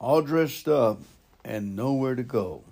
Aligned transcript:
all 0.00 0.22
dressed 0.22 0.66
up 0.66 0.98
and 1.44 1.76
nowhere 1.76 2.14
to 2.14 2.22
go. 2.22 2.64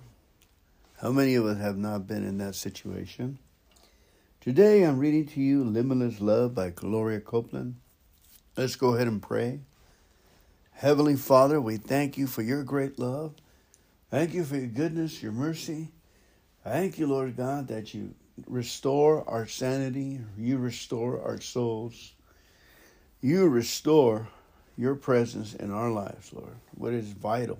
How 0.99 1.11
many 1.11 1.35
of 1.35 1.45
us 1.45 1.59
have 1.59 1.77
not 1.77 2.07
been 2.07 2.25
in 2.25 2.39
that 2.39 2.55
situation? 2.55 3.37
Today 4.41 4.81
I'm 4.81 4.97
reading 4.97 5.27
to 5.27 5.39
you 5.39 5.63
Limitless 5.63 6.19
Love 6.19 6.55
by 6.55 6.71
Gloria 6.71 7.19
Copeland. 7.19 7.75
Let's 8.57 8.75
go 8.75 8.95
ahead 8.95 9.07
and 9.07 9.21
pray. 9.21 9.59
Heavenly 10.71 11.15
Father, 11.15 11.61
we 11.61 11.77
thank 11.77 12.17
you 12.17 12.25
for 12.25 12.41
your 12.41 12.63
great 12.63 12.97
love. 12.97 13.35
Thank 14.09 14.33
you 14.33 14.43
for 14.43 14.55
your 14.55 14.65
goodness, 14.65 15.21
your 15.21 15.31
mercy. 15.31 15.89
Thank 16.63 16.97
you, 16.97 17.05
Lord 17.05 17.37
God, 17.37 17.67
that 17.67 17.93
you 17.93 18.15
restore 18.47 19.29
our 19.29 19.45
sanity, 19.45 20.19
you 20.35 20.57
restore 20.57 21.21
our 21.21 21.39
souls, 21.39 22.13
you 23.21 23.47
restore 23.47 24.29
your 24.79 24.95
presence 24.95 25.53
in 25.55 25.71
our 25.71 25.91
lives, 25.91 26.31
Lord, 26.31 26.55
what 26.71 26.93
is 26.93 27.11
vital. 27.11 27.59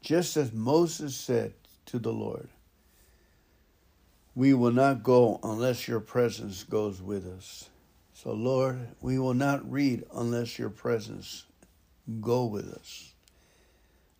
Just 0.00 0.38
as 0.38 0.54
Moses 0.54 1.14
said 1.14 1.52
to 1.84 1.98
the 1.98 2.12
Lord, 2.12 2.48
we 4.34 4.54
will 4.54 4.72
not 4.72 5.02
go 5.02 5.38
unless 5.42 5.86
your 5.86 6.00
presence 6.00 6.64
goes 6.64 7.02
with 7.02 7.26
us. 7.26 7.68
So, 8.14 8.32
Lord, 8.32 8.88
we 9.02 9.18
will 9.18 9.34
not 9.34 9.70
read 9.70 10.04
unless 10.14 10.58
your 10.58 10.70
presence 10.70 11.44
go 12.22 12.46
with 12.46 12.72
us. 12.72 13.12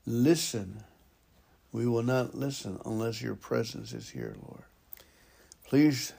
Listen. 0.05 0.85
We 1.73 1.87
will 1.87 2.03
not 2.03 2.35
listen 2.35 2.79
unless 2.85 3.21
your 3.21 3.35
presence 3.35 3.93
is 3.93 4.11
here, 4.11 4.35
Lord. 4.43 4.63
Please 5.66 6.13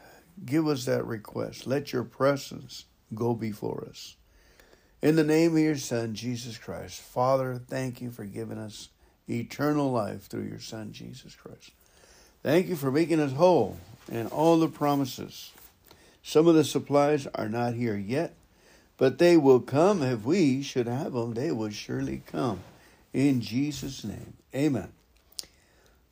give 0.46 0.68
us 0.68 0.86
that 0.86 1.06
request. 1.06 1.66
Let 1.66 1.94
your 1.94 2.04
presence 2.04 2.86
go 3.14 3.34
before 3.34 3.88
us. 3.90 4.17
In 5.02 5.16
the 5.16 5.24
name 5.24 5.54
of 5.54 5.62
your 5.62 5.78
Son, 5.78 6.16
Jesus 6.16 6.58
Christ, 6.58 7.00
Father, 7.00 7.62
thank 7.68 8.02
you 8.02 8.10
for 8.10 8.26
giving 8.26 8.58
us 8.58 8.90
eternal 9.30 9.92
life 9.92 10.24
through 10.24 10.44
your 10.44 10.60
Son, 10.60 10.92
Jesus 10.92 11.36
Christ. 11.36 11.72
Thank 12.42 12.68
you 12.68 12.76
for 12.76 12.92
making 12.92 13.20
us 13.20 13.34
whole 13.34 13.78
and 14.12 14.28
all 14.30 14.58
the 14.58 14.68
promises. 14.68 15.52
Some 16.24 16.48
of 16.48 16.56
the 16.56 16.64
supplies 16.64 17.28
are 17.36 17.48
not 17.48 17.76
here 17.76 17.96
yet, 17.96 18.34
but 18.98 19.20
they 19.20 19.38
will 19.38 19.60
come 19.60 20.02
if 20.02 20.24
we 20.24 20.64
should 20.64 20.88
have 20.88 21.14
them. 21.14 21.36
They 21.36 21.52
will 21.52 21.70
surely 21.70 22.24
come. 22.26 22.62
In 23.14 23.42
Jesus' 23.42 24.04
name, 24.04 24.34
amen. 24.56 24.92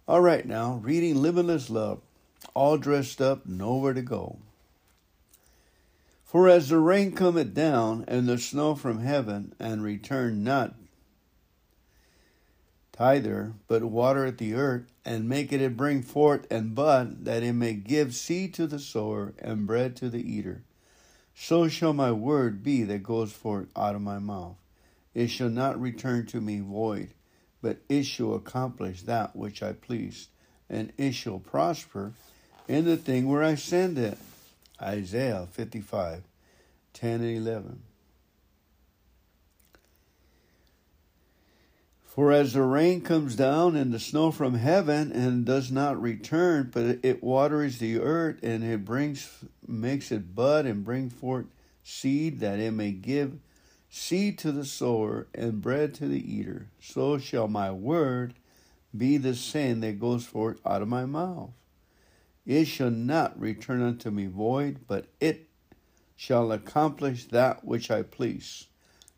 All 0.08 0.22
right, 0.22 0.46
now, 0.46 0.80
reading 0.84 1.22
Limitless 1.22 1.72
Love 1.72 2.02
all 2.54 2.78
dressed 2.78 3.22
up, 3.22 3.46
nowhere 3.46 3.94
to 3.94 4.02
go. 4.02 4.38
For 6.26 6.50
as 6.50 6.70
the 6.70 6.80
rain 6.80 7.12
cometh 7.12 7.54
down, 7.54 8.04
and 8.08 8.28
the 8.28 8.40
snow 8.40 8.74
from 8.74 9.00
heaven, 9.00 9.54
and 9.60 9.84
return 9.84 10.44
not 10.44 10.74
thither, 12.92 13.54
but 13.68 13.84
watereth 13.84 14.40
the 14.40 14.56
earth, 14.56 14.92
and 15.06 15.30
maketh 15.30 15.62
it 15.62 15.78
bring 15.78 16.02
forth 16.02 16.48
and 16.50 16.74
bud, 16.74 17.26
that 17.26 17.44
it 17.44 17.54
may 17.54 17.74
give 17.74 18.16
seed 18.16 18.56
to 18.56 18.66
the 18.66 18.80
sower, 18.80 19.34
and 19.38 19.68
bread 19.68 19.96
to 19.98 20.10
the 20.10 20.28
eater. 20.28 20.64
So 21.36 21.68
shall 21.68 21.94
my 21.94 22.12
word 22.12 22.64
be 22.64 22.84
that 22.84 23.04
goes 23.04 23.32
forth 23.32 23.68
out 23.76 23.96
of 23.96 24.02
my 24.02 24.18
mouth. 24.18 24.56
It 25.14 25.28
shall 25.28 25.50
not 25.50 25.80
return 25.80 26.26
to 26.28 26.42
me 26.42 26.60
void, 26.60 27.10
but 27.62 27.78
it 27.88 28.04
shall 28.04 28.34
accomplish 28.34 29.04
that 29.04 29.36
which 29.36 29.62
I 29.62 29.74
please, 29.74 30.30
and 30.70 30.92
it 30.98 31.12
shall 31.14 31.40
prosper 31.40 32.14
in 32.68 32.86
the 32.86 32.98
thing 32.98 33.28
where 33.28 33.44
I 33.44 33.56
send 33.56 34.00
it. 34.00 34.18
Isaiah 34.82 35.48
55, 35.52 36.24
10 36.94 37.12
and 37.22 37.38
11. 37.38 37.82
For 42.04 42.32
as 42.32 42.54
the 42.54 42.62
rain 42.62 43.02
comes 43.02 43.36
down 43.36 43.76
and 43.76 43.94
the 43.94 44.00
snow 44.00 44.32
from 44.32 44.54
heaven 44.54 45.12
and 45.12 45.44
does 45.44 45.70
not 45.70 46.02
return, 46.02 46.70
but 46.74 47.00
it 47.04 47.22
waters 47.22 47.80
the 47.80 48.00
earth 48.00 48.40
and 48.42 48.64
it 48.64 48.86
brings 48.86 49.30
makes 49.68 50.14
it 50.14 50.34
bud 50.34 50.66
and 50.66 50.86
bring 50.86 51.10
forth 51.10 51.48
seed 51.84 52.40
that 52.40 52.60
it 52.60 52.72
may 52.72 52.92
give 52.92 53.38
seed 53.90 54.38
to 54.40 54.54
the 54.54 54.64
sower 54.64 55.28
and 55.34 55.62
bread 55.62 55.94
to 55.96 56.08
the 56.08 56.34
eater, 56.34 56.68
so 56.80 57.18
shall 57.18 57.50
my 57.50 57.70
word 57.70 58.34
be 58.96 59.18
the 59.18 59.36
same 59.36 59.82
that 59.82 60.00
goes 60.00 60.26
forth 60.26 60.60
out 60.66 60.82
of 60.82 60.88
my 60.88 61.06
mouth. 61.06 61.52
It 62.46 62.66
shall 62.66 62.92
not 62.92 63.40
return 63.40 63.82
unto 63.82 64.12
me 64.12 64.28
void, 64.28 64.82
but 64.88 65.08
it 65.20 65.50
shall 66.16 66.52
accomplish 66.52 67.26
that 67.26 67.66
which 67.66 67.90
I 67.90 68.04
please, 68.04 68.68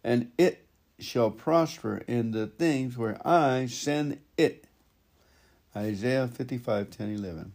and 0.03 0.31
it 0.38 0.65
shall 0.99 1.29
prosper 1.29 1.97
in 2.07 2.31
the 2.31 2.47
things 2.47 2.97
where 2.97 3.25
I 3.27 3.67
send 3.67 4.19
it. 4.38 4.65
Isaiah 5.75 6.27
55 6.27 6.89
10 6.89 7.15
11. 7.15 7.51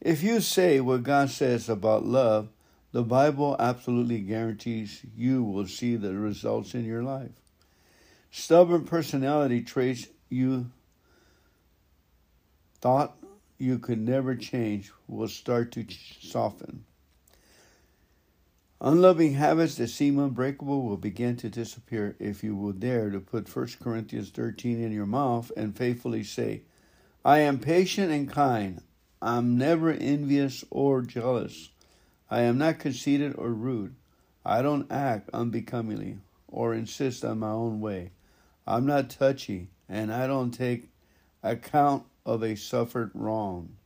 If 0.00 0.22
you 0.22 0.40
say 0.40 0.80
what 0.80 1.02
God 1.02 1.30
says 1.30 1.68
about 1.68 2.04
love, 2.04 2.48
the 2.92 3.02
Bible 3.02 3.56
absolutely 3.58 4.20
guarantees 4.20 5.02
you 5.16 5.42
will 5.42 5.66
see 5.66 5.96
the 5.96 6.14
results 6.14 6.74
in 6.74 6.84
your 6.84 7.02
life. 7.02 7.32
Stubborn 8.30 8.84
personality 8.84 9.62
traits 9.62 10.06
you 10.28 10.70
thought 12.80 13.16
you 13.58 13.78
could 13.78 14.00
never 14.00 14.34
change 14.34 14.92
will 15.08 15.28
start 15.28 15.72
to 15.72 15.86
soften. 16.20 16.84
Unloving 18.80 19.32
habits 19.32 19.76
that 19.76 19.88
seem 19.88 20.18
unbreakable 20.18 20.82
will 20.82 20.98
begin 20.98 21.36
to 21.36 21.48
disappear 21.48 22.14
if 22.18 22.44
you 22.44 22.54
will 22.54 22.72
dare 22.72 23.10
to 23.10 23.20
put 23.20 23.54
1 23.54 23.68
Corinthians 23.80 24.28
13 24.30 24.82
in 24.82 24.92
your 24.92 25.06
mouth 25.06 25.50
and 25.56 25.76
faithfully 25.76 26.22
say, 26.22 26.62
I 27.24 27.38
am 27.38 27.58
patient 27.58 28.12
and 28.12 28.30
kind. 28.30 28.82
I'm 29.22 29.56
never 29.56 29.90
envious 29.90 30.62
or 30.70 31.00
jealous. 31.00 31.70
I 32.30 32.42
am 32.42 32.58
not 32.58 32.78
conceited 32.78 33.34
or 33.36 33.48
rude. 33.48 33.94
I 34.44 34.60
don't 34.60 34.92
act 34.92 35.30
unbecomingly 35.32 36.18
or 36.46 36.74
insist 36.74 37.24
on 37.24 37.38
my 37.38 37.50
own 37.50 37.80
way. 37.80 38.10
I'm 38.66 38.84
not 38.84 39.08
touchy 39.08 39.68
and 39.88 40.12
I 40.12 40.26
don't 40.26 40.50
take 40.50 40.90
account 41.42 42.04
of 42.26 42.42
a 42.42 42.56
suffered 42.56 43.10
wrong. 43.14 43.76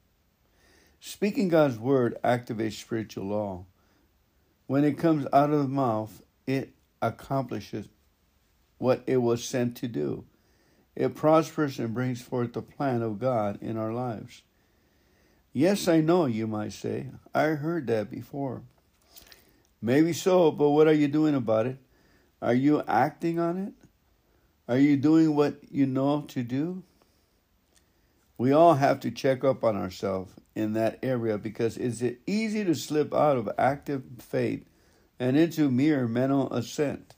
Speaking 0.98 1.48
God's 1.48 1.78
word 1.78 2.18
activates 2.24 2.80
spiritual 2.80 3.26
law. 3.26 3.66
When 4.66 4.84
it 4.84 4.98
comes 4.98 5.26
out 5.32 5.50
of 5.50 5.60
the 5.60 5.68
mouth, 5.68 6.22
it 6.46 6.74
accomplishes 7.00 7.86
what 8.78 9.02
it 9.06 9.18
was 9.18 9.44
sent 9.44 9.76
to 9.76 9.88
do. 9.88 10.24
It 10.96 11.14
prospers 11.14 11.78
and 11.78 11.94
brings 11.94 12.20
forth 12.20 12.54
the 12.54 12.62
plan 12.62 13.02
of 13.02 13.18
God 13.18 13.58
in 13.62 13.76
our 13.76 13.92
lives. 13.92 14.42
Yes, 15.52 15.88
I 15.88 16.00
know, 16.00 16.26
you 16.26 16.46
might 16.46 16.72
say. 16.72 17.06
I 17.34 17.44
heard 17.48 17.86
that 17.88 18.10
before. 18.10 18.62
Maybe 19.82 20.12
so, 20.12 20.50
but 20.50 20.70
what 20.70 20.86
are 20.86 20.92
you 20.92 21.08
doing 21.08 21.34
about 21.34 21.66
it? 21.66 21.78
Are 22.42 22.54
you 22.54 22.82
acting 22.86 23.38
on 23.38 23.58
it? 23.58 23.72
Are 24.68 24.78
you 24.78 24.96
doing 24.96 25.34
what 25.34 25.58
you 25.70 25.86
know 25.86 26.22
to 26.28 26.42
do? 26.42 26.82
We 28.40 28.52
all 28.52 28.76
have 28.76 29.00
to 29.00 29.10
check 29.10 29.44
up 29.44 29.62
on 29.62 29.76
ourselves 29.76 30.32
in 30.54 30.72
that 30.72 30.98
area 31.02 31.36
because 31.36 31.76
it's 31.76 32.02
easy 32.26 32.64
to 32.64 32.74
slip 32.74 33.12
out 33.12 33.36
of 33.36 33.50
active 33.58 34.02
faith 34.18 34.64
and 35.18 35.36
into 35.36 35.70
mere 35.70 36.08
mental 36.08 36.50
assent. 36.50 37.16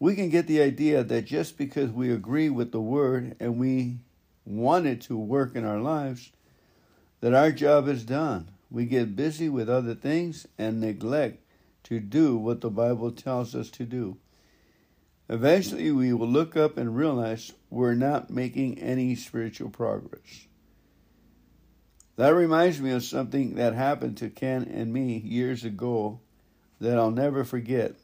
We 0.00 0.16
can 0.16 0.28
get 0.28 0.48
the 0.48 0.60
idea 0.60 1.04
that 1.04 1.26
just 1.26 1.56
because 1.56 1.92
we 1.92 2.10
agree 2.10 2.50
with 2.50 2.72
the 2.72 2.80
word 2.80 3.36
and 3.38 3.60
we 3.60 3.98
want 4.44 4.86
it 4.86 5.02
to 5.02 5.16
work 5.16 5.54
in 5.54 5.64
our 5.64 5.78
lives, 5.78 6.32
that 7.20 7.32
our 7.32 7.52
job 7.52 7.86
is 7.86 8.02
done. 8.02 8.48
We 8.72 8.86
get 8.86 9.14
busy 9.14 9.48
with 9.48 9.70
other 9.70 9.94
things 9.94 10.48
and 10.58 10.80
neglect 10.80 11.44
to 11.84 12.00
do 12.00 12.36
what 12.36 12.60
the 12.60 12.70
Bible 12.70 13.12
tells 13.12 13.54
us 13.54 13.70
to 13.70 13.84
do. 13.84 14.16
Eventually, 15.28 15.90
we 15.90 16.12
will 16.12 16.28
look 16.28 16.56
up 16.56 16.76
and 16.76 16.96
realize 16.96 17.52
we're 17.68 17.94
not 17.94 18.30
making 18.30 18.78
any 18.78 19.16
spiritual 19.16 19.70
progress. 19.70 20.46
That 22.14 22.30
reminds 22.30 22.80
me 22.80 22.92
of 22.92 23.02
something 23.04 23.56
that 23.56 23.74
happened 23.74 24.16
to 24.18 24.30
Ken 24.30 24.62
and 24.62 24.92
me 24.92 25.18
years 25.18 25.64
ago 25.64 26.20
that 26.80 26.96
I'll 26.96 27.10
never 27.10 27.44
forget. 27.44 27.94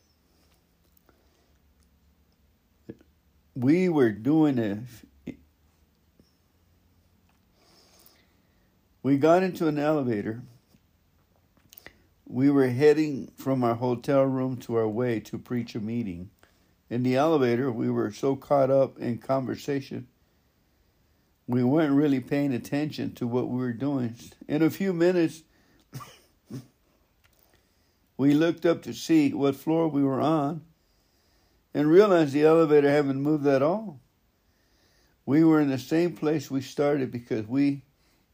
We 3.55 3.89
were 3.89 4.11
doing 4.11 4.59
a. 4.59 5.33
We 9.03 9.17
got 9.17 9.43
into 9.43 9.69
an 9.69 9.79
elevator. 9.79 10.43
We 12.27 12.51
were 12.51 12.69
heading 12.69 13.31
from 13.37 13.63
our 13.63 13.75
hotel 13.75 14.23
room 14.23 14.57
to 14.59 14.77
our 14.77 14.89
way 14.89 15.21
to 15.21 15.39
preach 15.39 15.75
a 15.75 15.81
meeting 15.81 16.31
in 16.93 17.05
the 17.05 17.17
elevator, 17.17 17.73
we 17.73 17.89
were 17.89 18.13
so 18.13 18.37
caught 18.37 18.71
up 18.71 18.99
in 18.99 19.17
conversation, 19.17 20.07
we 21.47 21.65
weren't 21.65 21.95
really 21.95 22.21
paying 22.21 22.53
attention 22.53 23.15
to 23.15 23.27
what 23.27 23.49
we 23.49 23.57
were 23.57 23.73
doing. 23.73 24.15
In 24.47 24.61
a 24.61 24.69
few 24.69 24.93
minutes, 24.93 25.43
we 28.19 28.35
looked 28.35 28.67
up 28.67 28.83
to 28.83 28.93
see 28.93 29.33
what 29.33 29.57
floor 29.57 29.89
we 29.89 30.05
were 30.05 30.21
on 30.21 30.61
and 31.73 31.91
realized 31.91 32.35
the 32.35 32.45
elevator 32.45 32.91
hadn't 32.91 33.23
moved 33.23 33.47
at 33.47 33.63
all. 33.63 33.99
We 35.25 35.45
were 35.45 35.63
in 35.63 35.71
the 35.71 35.79
same 35.79 36.15
place 36.15 36.51
we 36.51 36.61
started 36.61 37.11
because 37.11 37.47
we 37.47 37.85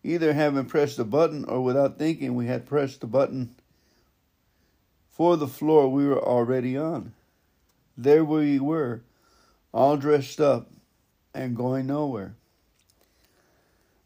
either 0.02 0.32
haven't 0.32 0.66
pressed 0.66 0.96
the 0.96 1.04
button 1.04 1.44
or 1.44 1.62
without 1.62 1.96
thinking 1.96 2.34
we 2.34 2.46
had 2.48 2.66
pressed 2.66 3.02
the 3.02 3.06
button 3.06 3.54
for 5.12 5.36
the 5.36 5.46
floor 5.46 5.88
we 5.88 6.08
were 6.08 6.20
already 6.20 6.76
on. 6.76 7.12
There 8.00 8.24
we 8.24 8.60
were, 8.60 9.02
all 9.74 9.96
dressed 9.96 10.40
up 10.40 10.70
and 11.34 11.56
going 11.56 11.88
nowhere. 11.88 12.36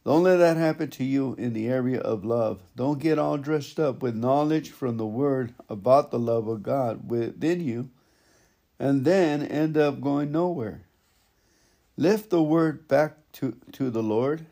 Don't 0.03 0.23
let 0.23 0.39
that 0.39 0.57
happen 0.57 0.89
to 0.93 1.05
you 1.05 1.35
in 1.35 1.53
the 1.53 1.69
area 1.69 2.01
of 2.01 2.25
love. 2.25 2.63
Don't 2.75 2.99
get 2.99 3.19
all 3.19 3.37
dressed 3.37 3.79
up 3.79 4.03
with 4.03 4.17
knowledge 4.17 4.71
from 4.71 4.97
the 4.97 5.07
Word 5.07 5.53
about 5.69 6.11
the 6.11 6.19
love 6.19 6.49
of 6.49 6.63
God 6.63 7.11
within 7.11 7.61
you 7.61 7.91
and 8.79 9.05
then 9.05 9.43
end 9.43 9.77
up 9.77 10.01
going 10.01 10.33
nowhere. 10.33 10.81
Lift 11.99 12.31
the 12.31 12.43
Word 12.43 12.89
back 12.89 13.19
to, 13.33 13.59
to 13.73 13.91
the 13.91 14.03
Lord. 14.03 14.47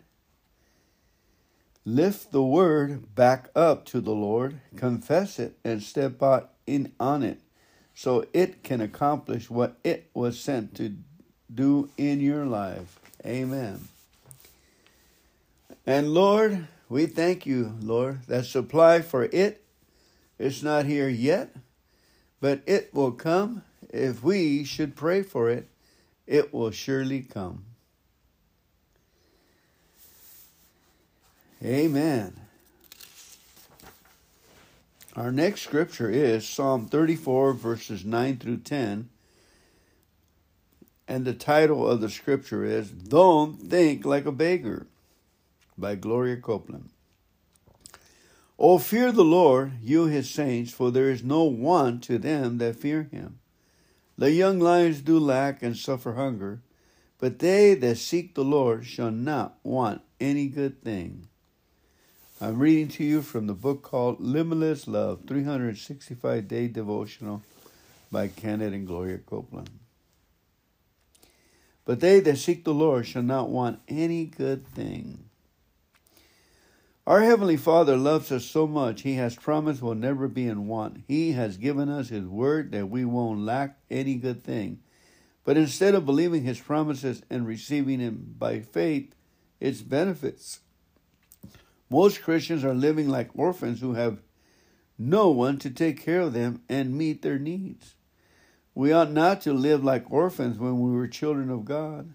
Lift 1.86 2.30
the 2.30 2.44
Word 2.44 3.14
back 3.14 3.48
up 3.56 3.86
to 3.86 4.02
the 4.02 4.12
Lord. 4.12 4.60
Confess 4.76 5.38
it 5.38 5.56
and 5.64 5.82
step 5.82 6.22
out 6.22 6.52
in, 6.66 6.92
on 7.00 7.22
it 7.22 7.40
so 8.00 8.24
it 8.32 8.62
can 8.62 8.80
accomplish 8.80 9.50
what 9.50 9.76
it 9.84 10.08
was 10.14 10.40
sent 10.40 10.74
to 10.74 10.96
do 11.54 11.90
in 11.98 12.18
your 12.18 12.46
life. 12.46 12.98
Amen. 13.26 13.88
And 15.86 16.14
Lord, 16.14 16.66
we 16.88 17.04
thank 17.04 17.44
you, 17.44 17.76
Lord, 17.82 18.22
that 18.22 18.46
supply 18.46 19.02
for 19.02 19.24
it 19.24 19.62
is 20.38 20.62
not 20.62 20.86
here 20.86 21.10
yet, 21.10 21.54
but 22.40 22.62
it 22.64 22.88
will 22.94 23.12
come. 23.12 23.64
If 23.90 24.22
we 24.22 24.64
should 24.64 24.96
pray 24.96 25.22
for 25.22 25.50
it, 25.50 25.68
it 26.26 26.54
will 26.54 26.70
surely 26.70 27.20
come. 27.20 27.66
Amen. 31.62 32.40
Our 35.20 35.30
next 35.30 35.60
scripture 35.60 36.08
is 36.08 36.48
Psalm 36.48 36.86
34, 36.86 37.52
verses 37.52 38.06
9 38.06 38.38
through 38.38 38.60
10. 38.60 39.10
And 41.06 41.26
the 41.26 41.34
title 41.34 41.86
of 41.86 42.00
the 42.00 42.08
scripture 42.08 42.64
is 42.64 42.90
Don't 42.90 43.60
Think 43.60 44.06
Like 44.06 44.24
a 44.24 44.32
Beggar 44.32 44.86
by 45.76 45.96
Gloria 45.96 46.38
Copeland. 46.38 46.88
O 48.58 48.78
fear 48.78 49.12
the 49.12 49.22
Lord, 49.22 49.72
you 49.82 50.06
his 50.06 50.30
saints, 50.30 50.72
for 50.72 50.90
there 50.90 51.10
is 51.10 51.22
no 51.22 51.44
want 51.44 52.02
to 52.04 52.16
them 52.16 52.56
that 52.56 52.76
fear 52.76 53.02
him. 53.12 53.40
The 54.16 54.32
young 54.32 54.58
lions 54.58 55.02
do 55.02 55.18
lack 55.18 55.62
and 55.62 55.76
suffer 55.76 56.14
hunger, 56.14 56.62
but 57.18 57.40
they 57.40 57.74
that 57.74 57.98
seek 57.98 58.34
the 58.34 58.42
Lord 58.42 58.86
shall 58.86 59.10
not 59.10 59.58
want 59.62 60.00
any 60.18 60.46
good 60.46 60.82
thing. 60.82 61.26
I'm 62.42 62.58
reading 62.58 62.88
to 62.88 63.04
you 63.04 63.20
from 63.20 63.48
the 63.48 63.52
book 63.52 63.82
called 63.82 64.18
Limitless 64.18 64.88
Love 64.88 65.24
365 65.26 66.48
Day 66.48 66.68
Devotional 66.68 67.42
by 68.10 68.28
Kenneth 68.28 68.72
and 68.72 68.86
Gloria 68.86 69.18
Copeland. 69.18 69.68
But 71.84 72.00
they 72.00 72.18
that 72.20 72.38
seek 72.38 72.64
the 72.64 72.72
Lord 72.72 73.06
shall 73.06 73.22
not 73.22 73.50
want 73.50 73.80
any 73.88 74.24
good 74.24 74.66
thing. 74.66 75.24
Our 77.06 77.20
Heavenly 77.20 77.58
Father 77.58 77.98
loves 77.98 78.32
us 78.32 78.46
so 78.46 78.66
much, 78.66 79.02
He 79.02 79.16
has 79.16 79.36
promised 79.36 79.82
we'll 79.82 79.94
never 79.94 80.26
be 80.26 80.48
in 80.48 80.66
want. 80.66 81.04
He 81.06 81.32
has 81.32 81.58
given 81.58 81.90
us 81.90 82.08
His 82.08 82.24
word 82.24 82.72
that 82.72 82.88
we 82.88 83.04
won't 83.04 83.40
lack 83.40 83.76
any 83.90 84.14
good 84.14 84.42
thing. 84.42 84.80
But 85.44 85.58
instead 85.58 85.94
of 85.94 86.06
believing 86.06 86.44
His 86.44 86.58
promises 86.58 87.20
and 87.28 87.46
receiving 87.46 88.00
Him 88.00 88.34
by 88.38 88.60
faith, 88.60 89.14
its 89.60 89.82
benefits, 89.82 90.60
most 91.90 92.22
Christians 92.22 92.64
are 92.64 92.74
living 92.74 93.08
like 93.08 93.30
orphans 93.34 93.80
who 93.80 93.94
have 93.94 94.22
no 94.96 95.30
one 95.30 95.58
to 95.58 95.70
take 95.70 96.00
care 96.00 96.20
of 96.20 96.32
them 96.32 96.62
and 96.68 96.96
meet 96.96 97.22
their 97.22 97.38
needs. 97.38 97.96
We 98.74 98.92
ought 98.92 99.10
not 99.10 99.40
to 99.42 99.52
live 99.52 99.82
like 99.82 100.10
orphans 100.10 100.58
when 100.58 100.80
we 100.80 100.92
were 100.92 101.08
children 101.08 101.50
of 101.50 101.64
God. 101.64 102.14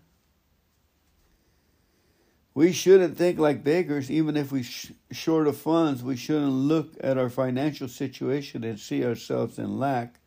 We 2.54 2.72
shouldn't 2.72 3.18
think 3.18 3.38
like 3.38 3.66
beggars, 3.66 4.10
even 4.10 4.38
if 4.38 4.50
we 4.50 4.64
sh- 4.64 4.94
short 5.12 5.46
of 5.46 5.58
funds. 5.58 6.02
We 6.02 6.16
shouldn't 6.16 6.52
look 6.52 6.94
at 7.02 7.18
our 7.18 7.30
financial 7.30 7.90
situation 7.90 8.64
and 8.64 8.80
see 8.80 9.04
ourselves 9.04 9.60
in 9.60 9.78
lack. 9.78 10.22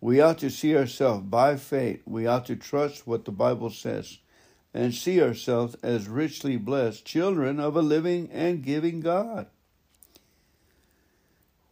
We 0.00 0.22
ought 0.22 0.38
to 0.38 0.50
see 0.50 0.74
ourselves 0.74 1.24
by 1.24 1.56
faith. 1.56 2.00
We 2.06 2.26
ought 2.26 2.46
to 2.46 2.56
trust 2.56 3.06
what 3.06 3.26
the 3.26 3.30
Bible 3.30 3.68
says 3.68 4.18
and 4.74 4.92
see 4.92 5.22
ourselves 5.22 5.76
as 5.84 6.08
richly 6.08 6.56
blessed 6.56 7.04
children 7.04 7.60
of 7.60 7.76
a 7.76 7.82
living 7.82 8.28
and 8.32 8.64
giving 8.64 9.00
God. 9.00 9.46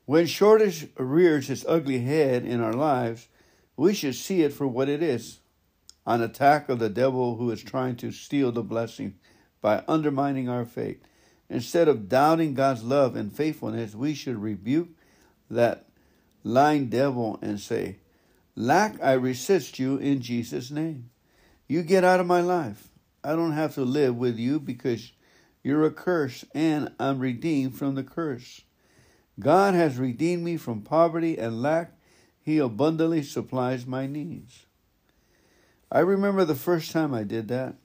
When 0.07 0.27
shortage 0.27 0.89
rears 0.97 1.51
its 1.51 1.65
ugly 1.67 2.01
head 2.01 2.45
in 2.45 2.61
our 2.61 2.73
lives, 2.73 3.27
we 3.77 3.93
should 3.93 4.15
see 4.15 4.43
it 4.43 4.53
for 4.53 4.67
what 4.67 4.89
it 4.89 5.03
is 5.03 5.41
an 6.05 6.21
attack 6.21 6.69
of 6.69 6.81
the 6.81 6.89
devil 6.89 7.37
who 7.37 7.51
is 7.53 7.63
trying 7.63 7.95
to 7.95 8.11
steal 8.11 8.51
the 8.51 8.63
blessing 8.63 9.15
by 9.61 9.85
undermining 9.87 10.49
our 10.49 10.65
faith. 10.65 11.01
Instead 11.49 11.87
of 11.87 12.09
doubting 12.09 12.55
God's 12.55 12.83
love 12.83 13.15
and 13.15 13.33
faithfulness, 13.33 13.95
we 13.95 14.13
should 14.13 14.43
rebuke 14.43 14.89
that 15.49 15.87
lying 16.43 16.89
devil 16.89 17.39
and 17.41 17.61
say, 17.61 17.99
Lack, 18.57 19.01
I 19.01 19.13
resist 19.13 19.79
you 19.79 19.97
in 19.97 20.21
Jesus' 20.21 20.71
name. 20.71 21.11
You 21.69 21.83
get 21.83 22.05
out 22.05 22.21
of 22.21 22.27
my 22.27 22.41
life. 22.41 22.92
I 23.25 23.37
don't 23.37 23.53
have 23.53 23.75
to 23.75 23.85
live 23.85 24.17
with 24.17 24.39
you 24.39 24.59
because 24.59 25.13
you're 25.63 25.85
a 25.85 25.91
curse 25.91 26.45
and 26.55 26.93
I'm 26.99 27.21
redeemed 27.21 27.77
from 27.77 27.95
the 27.95 28.03
curse. 28.03 28.63
God 29.39 29.75
has 29.75 29.97
redeemed 29.97 30.45
me 30.45 30.57
from 30.57 30.83
poverty 30.83 31.39
and 31.39 31.63
lack. 31.63 31.93
He 32.41 32.59
abundantly 32.59 33.23
supplies 33.23 33.87
my 33.87 34.07
needs. 34.07 34.67
I 35.91 36.01
remember 36.01 36.45
the 36.45 36.55
first 36.55 36.91
time 36.91 37.15
I 37.15 37.23
did 37.23 37.49
that. 37.49 37.77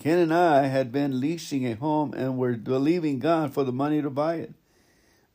Ken 0.00 0.18
and 0.18 0.34
I 0.34 0.66
had 0.66 0.92
been 0.92 1.20
leasing 1.20 1.66
a 1.66 1.74
home 1.74 2.12
and 2.14 2.36
were 2.36 2.54
believing 2.54 3.18
God 3.18 3.52
for 3.52 3.64
the 3.64 3.72
money 3.72 4.02
to 4.02 4.10
buy 4.10 4.36
it. 4.36 4.54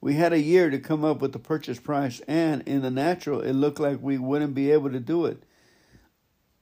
We 0.01 0.13
had 0.13 0.31
a 0.31 0.39
year 0.39 0.69
to 0.69 0.79
come 0.79 1.03
up 1.03 1.21
with 1.21 1.33
the 1.33 1.39
purchase 1.39 1.79
price, 1.79 2.21
and 2.27 2.62
in 2.65 2.81
the 2.81 2.91
natural, 2.91 3.41
it 3.41 3.53
looked 3.53 3.79
like 3.79 4.01
we 4.01 4.17
wouldn't 4.17 4.53
be 4.53 4.71
able 4.71 4.91
to 4.91 5.00
do 5.00 5.25
it. 5.25 5.44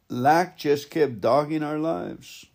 Lack 0.09 0.57
just 0.57 0.89
kept 0.89 1.21
dogging 1.21 1.63
our 1.63 1.77
lives. 1.77 2.45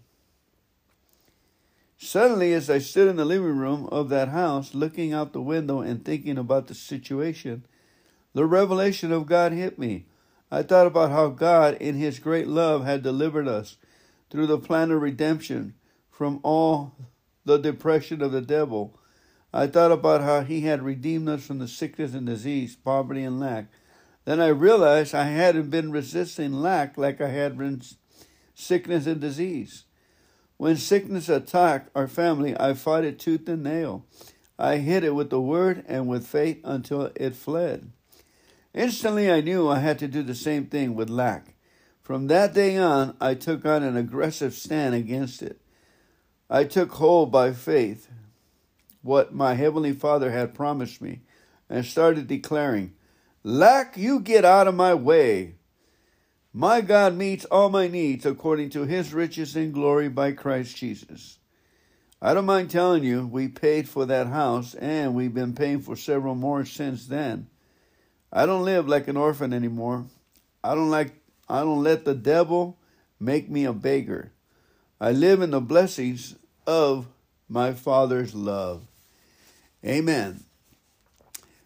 Suddenly, 2.04 2.52
as 2.52 2.68
I 2.68 2.78
stood 2.78 3.06
in 3.06 3.14
the 3.14 3.24
living 3.24 3.56
room 3.56 3.88
of 3.92 4.08
that 4.08 4.26
house, 4.26 4.74
looking 4.74 5.12
out 5.12 5.32
the 5.32 5.40
window 5.40 5.82
and 5.82 6.04
thinking 6.04 6.36
about 6.36 6.66
the 6.66 6.74
situation, 6.74 7.64
the 8.34 8.44
revelation 8.44 9.12
of 9.12 9.26
God 9.26 9.52
hit 9.52 9.78
me. 9.78 10.06
I 10.50 10.64
thought 10.64 10.88
about 10.88 11.12
how 11.12 11.28
God, 11.28 11.76
in 11.76 11.94
His 11.94 12.18
great 12.18 12.48
love, 12.48 12.84
had 12.84 13.04
delivered 13.04 13.46
us 13.46 13.76
through 14.30 14.48
the 14.48 14.58
plan 14.58 14.90
of 14.90 15.00
redemption 15.00 15.74
from 16.10 16.40
all 16.42 16.96
the 17.44 17.56
depression 17.56 18.20
of 18.20 18.32
the 18.32 18.42
devil. 18.42 18.98
I 19.54 19.68
thought 19.68 19.92
about 19.92 20.22
how 20.22 20.40
he 20.40 20.62
had 20.62 20.82
redeemed 20.82 21.28
us 21.28 21.46
from 21.46 21.60
the 21.60 21.68
sickness 21.68 22.14
and 22.14 22.26
disease, 22.26 22.74
poverty 22.74 23.22
and 23.22 23.38
lack. 23.38 23.66
Then 24.24 24.40
I 24.40 24.48
realized 24.48 25.14
I 25.14 25.26
hadn't 25.26 25.70
been 25.70 25.92
resisting 25.92 26.52
lack 26.52 26.98
like 26.98 27.20
I 27.20 27.28
had 27.28 27.56
been 27.56 27.80
sickness 28.56 29.06
and 29.06 29.20
disease. 29.20 29.84
When 30.62 30.76
sickness 30.76 31.28
attacked 31.28 31.90
our 31.92 32.06
family, 32.06 32.56
I 32.56 32.74
fought 32.74 33.02
it 33.02 33.18
tooth 33.18 33.48
and 33.48 33.64
nail. 33.64 34.06
I 34.56 34.76
hit 34.76 35.02
it 35.02 35.12
with 35.12 35.28
the 35.28 35.40
word 35.40 35.84
and 35.88 36.06
with 36.06 36.24
faith 36.24 36.60
until 36.62 37.10
it 37.16 37.34
fled. 37.34 37.90
Instantly, 38.72 39.28
I 39.28 39.40
knew 39.40 39.68
I 39.68 39.80
had 39.80 39.98
to 39.98 40.06
do 40.06 40.22
the 40.22 40.36
same 40.36 40.66
thing 40.66 40.94
with 40.94 41.10
lack. 41.10 41.56
From 42.00 42.28
that 42.28 42.54
day 42.54 42.76
on, 42.76 43.16
I 43.20 43.34
took 43.34 43.66
on 43.66 43.82
an 43.82 43.96
aggressive 43.96 44.54
stand 44.54 44.94
against 44.94 45.42
it. 45.42 45.60
I 46.48 46.62
took 46.62 46.92
hold 46.92 47.32
by 47.32 47.54
faith 47.54 48.08
what 49.02 49.34
my 49.34 49.54
Heavenly 49.54 49.92
Father 49.92 50.30
had 50.30 50.54
promised 50.54 51.02
me 51.02 51.22
and 51.68 51.84
started 51.84 52.28
declaring, 52.28 52.92
Lack, 53.42 53.96
you 53.96 54.20
get 54.20 54.44
out 54.44 54.68
of 54.68 54.76
my 54.76 54.94
way. 54.94 55.56
My 56.54 56.82
God 56.82 57.16
meets 57.16 57.44
all 57.46 57.70
my 57.70 57.88
needs 57.88 58.26
according 58.26 58.70
to 58.70 58.84
his 58.84 59.14
riches 59.14 59.56
and 59.56 59.72
glory 59.72 60.08
by 60.08 60.32
Christ 60.32 60.76
Jesus. 60.76 61.38
I 62.20 62.34
don't 62.34 62.44
mind 62.44 62.70
telling 62.70 63.04
you, 63.04 63.26
we 63.26 63.48
paid 63.48 63.88
for 63.88 64.04
that 64.06 64.26
house 64.26 64.74
and 64.74 65.14
we've 65.14 65.34
been 65.34 65.54
paying 65.54 65.80
for 65.80 65.96
several 65.96 66.34
more 66.34 66.64
since 66.64 67.06
then. 67.06 67.48
I 68.32 68.46
don't 68.46 68.64
live 68.64 68.86
like 68.86 69.08
an 69.08 69.16
orphan 69.16 69.52
anymore. 69.52 70.06
I 70.62 70.74
don't 70.74 70.90
like 70.90 71.14
I 71.48 71.60
don't 71.60 71.82
let 71.82 72.04
the 72.04 72.14
devil 72.14 72.78
make 73.18 73.50
me 73.50 73.64
a 73.64 73.72
beggar. 73.72 74.32
I 75.00 75.10
live 75.12 75.42
in 75.42 75.50
the 75.50 75.60
blessings 75.60 76.36
of 76.66 77.08
my 77.48 77.72
Father's 77.72 78.34
love. 78.34 78.86
Amen. 79.84 80.44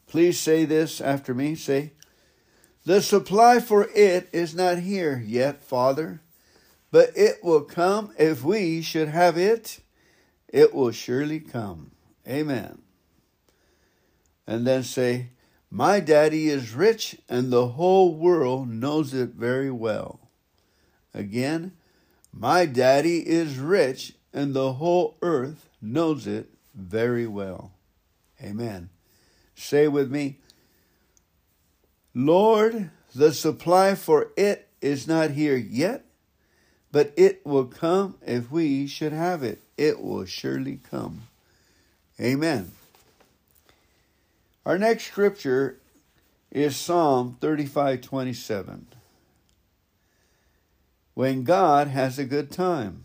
Please 0.06 0.40
say 0.40 0.64
this 0.64 1.00
after 1.00 1.34
me. 1.34 1.54
Say, 1.54 1.92
The 2.86 3.02
supply 3.02 3.58
for 3.58 3.88
it 3.96 4.28
is 4.32 4.54
not 4.54 4.78
here 4.78 5.20
yet, 5.26 5.60
Father, 5.60 6.20
but 6.92 7.10
it 7.16 7.42
will 7.42 7.62
come 7.62 8.12
if 8.16 8.44
we 8.44 8.80
should 8.80 9.08
have 9.08 9.36
it. 9.36 9.80
It 10.48 10.72
will 10.72 10.92
surely 10.92 11.40
come. 11.40 11.90
Amen. 12.28 12.82
And 14.46 14.64
then 14.64 14.84
say, 14.84 15.30
My 15.68 15.98
daddy 15.98 16.48
is 16.48 16.74
rich, 16.74 17.16
and 17.28 17.50
the 17.50 17.66
whole 17.66 18.14
world 18.14 18.68
knows 18.68 19.12
it 19.12 19.30
very 19.30 19.70
well. 19.72 20.20
Again, 21.12 21.72
my 22.32 22.66
daddy 22.66 23.18
is 23.28 23.58
rich, 23.58 24.12
and 24.32 24.54
the 24.54 24.74
whole 24.74 25.16
earth 25.22 25.68
knows 25.82 26.28
it 26.28 26.50
very 26.72 27.26
well. 27.26 27.72
Amen. 28.40 28.90
Say 29.56 29.88
with 29.88 30.08
me, 30.08 30.38
Lord, 32.18 32.88
the 33.14 33.35
supply 33.35 33.94
for 33.94 34.28
it 34.38 34.68
is 34.80 35.06
not 35.06 35.32
here 35.32 35.54
yet, 35.54 36.06
but 36.90 37.12
it 37.14 37.44
will 37.44 37.66
come 37.66 38.16
if 38.26 38.50
we 38.50 38.87
should 38.87 39.12
have 39.12 39.42
it. 39.42 39.61
It 39.76 40.00
will 40.00 40.25
surely 40.25 40.80
come. 40.88 41.25
Amen. 42.18 42.73
Our 44.64 44.78
next 44.78 45.04
scripture 45.04 45.76
is 46.50 46.75
Psalm 46.75 47.37
35 47.42 48.00
27 48.00 48.87
when 51.12 51.44
God 51.44 51.88
has 51.88 52.18
a 52.18 52.25
good 52.25 52.50
time. 52.50 53.02